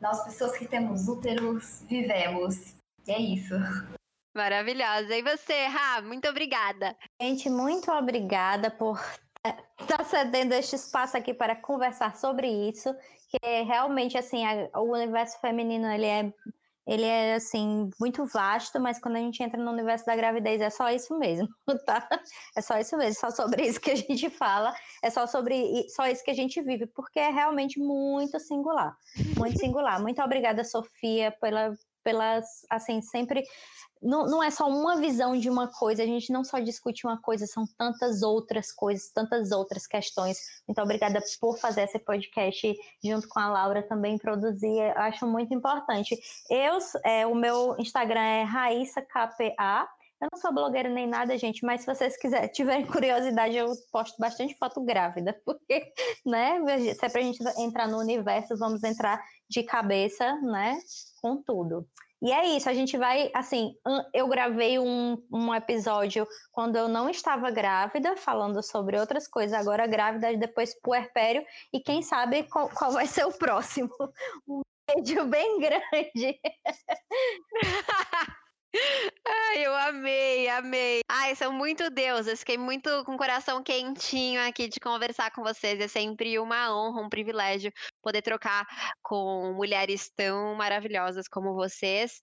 [0.00, 2.74] nós pessoas que temos úteros, vivemos.
[3.06, 3.54] E é isso.
[4.34, 5.16] Maravilhosa.
[5.16, 6.96] E você, Ra, muito obrigada.
[7.20, 9.00] Gente, muito obrigada por
[9.80, 12.94] estar tá cedendo este espaço aqui para conversar sobre isso
[13.30, 16.32] porque realmente assim a, o universo feminino ele é
[16.86, 20.70] ele é assim muito vasto, mas quando a gente entra no universo da gravidez é
[20.70, 21.48] só isso mesmo,
[21.84, 22.08] tá?
[22.56, 26.06] É só isso mesmo, só sobre isso que a gente fala, é só sobre só
[26.06, 28.96] isso que a gente vive, porque é realmente muito singular,
[29.36, 30.00] muito singular.
[30.00, 31.74] Muito obrigada, Sofia, pela
[32.06, 33.42] pelas assim sempre
[34.00, 37.20] não, não é só uma visão de uma coisa, a gente não só discute uma
[37.20, 40.38] coisa, são tantas outras coisas, tantas outras questões.
[40.68, 46.16] Muito obrigada por fazer esse podcast junto com a Laura também produzir, acho muito importante.
[46.48, 49.88] Eu, é, o meu Instagram é RaíssaKPA.
[50.20, 54.16] Eu não sou blogueira nem nada, gente, mas se vocês quiserem, tiverem curiosidade, eu posto
[54.18, 55.92] bastante foto grávida, porque,
[56.24, 56.58] né,
[56.94, 60.78] se é pra gente entrar no universo, vamos entrar de cabeça, né,
[61.20, 61.86] com tudo.
[62.22, 63.74] E é isso, a gente vai, assim,
[64.14, 69.86] eu gravei um, um episódio quando eu não estava grávida, falando sobre outras coisas, agora
[69.86, 73.90] grávida, depois puerpério, e quem sabe qual, qual vai ser o próximo.
[74.48, 74.62] Um
[74.96, 76.40] vídeo bem grande.
[79.26, 81.00] Ai, eu amei, amei.
[81.08, 82.40] Ai, são muito deusas.
[82.40, 85.80] Fiquei muito com o coração quentinho aqui de conversar com vocês.
[85.80, 87.72] É sempre uma honra, um privilégio
[88.02, 88.66] poder trocar
[89.02, 92.22] com mulheres tão maravilhosas como vocês.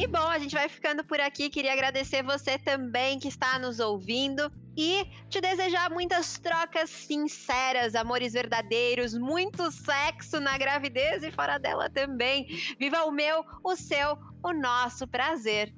[0.00, 1.50] E bom, a gente vai ficando por aqui.
[1.50, 8.32] Queria agradecer você também que está nos ouvindo e te desejar muitas trocas sinceras, amores
[8.32, 12.46] verdadeiros, muito sexo na gravidez e fora dela também.
[12.78, 15.70] Viva o meu, o seu, o nosso prazer.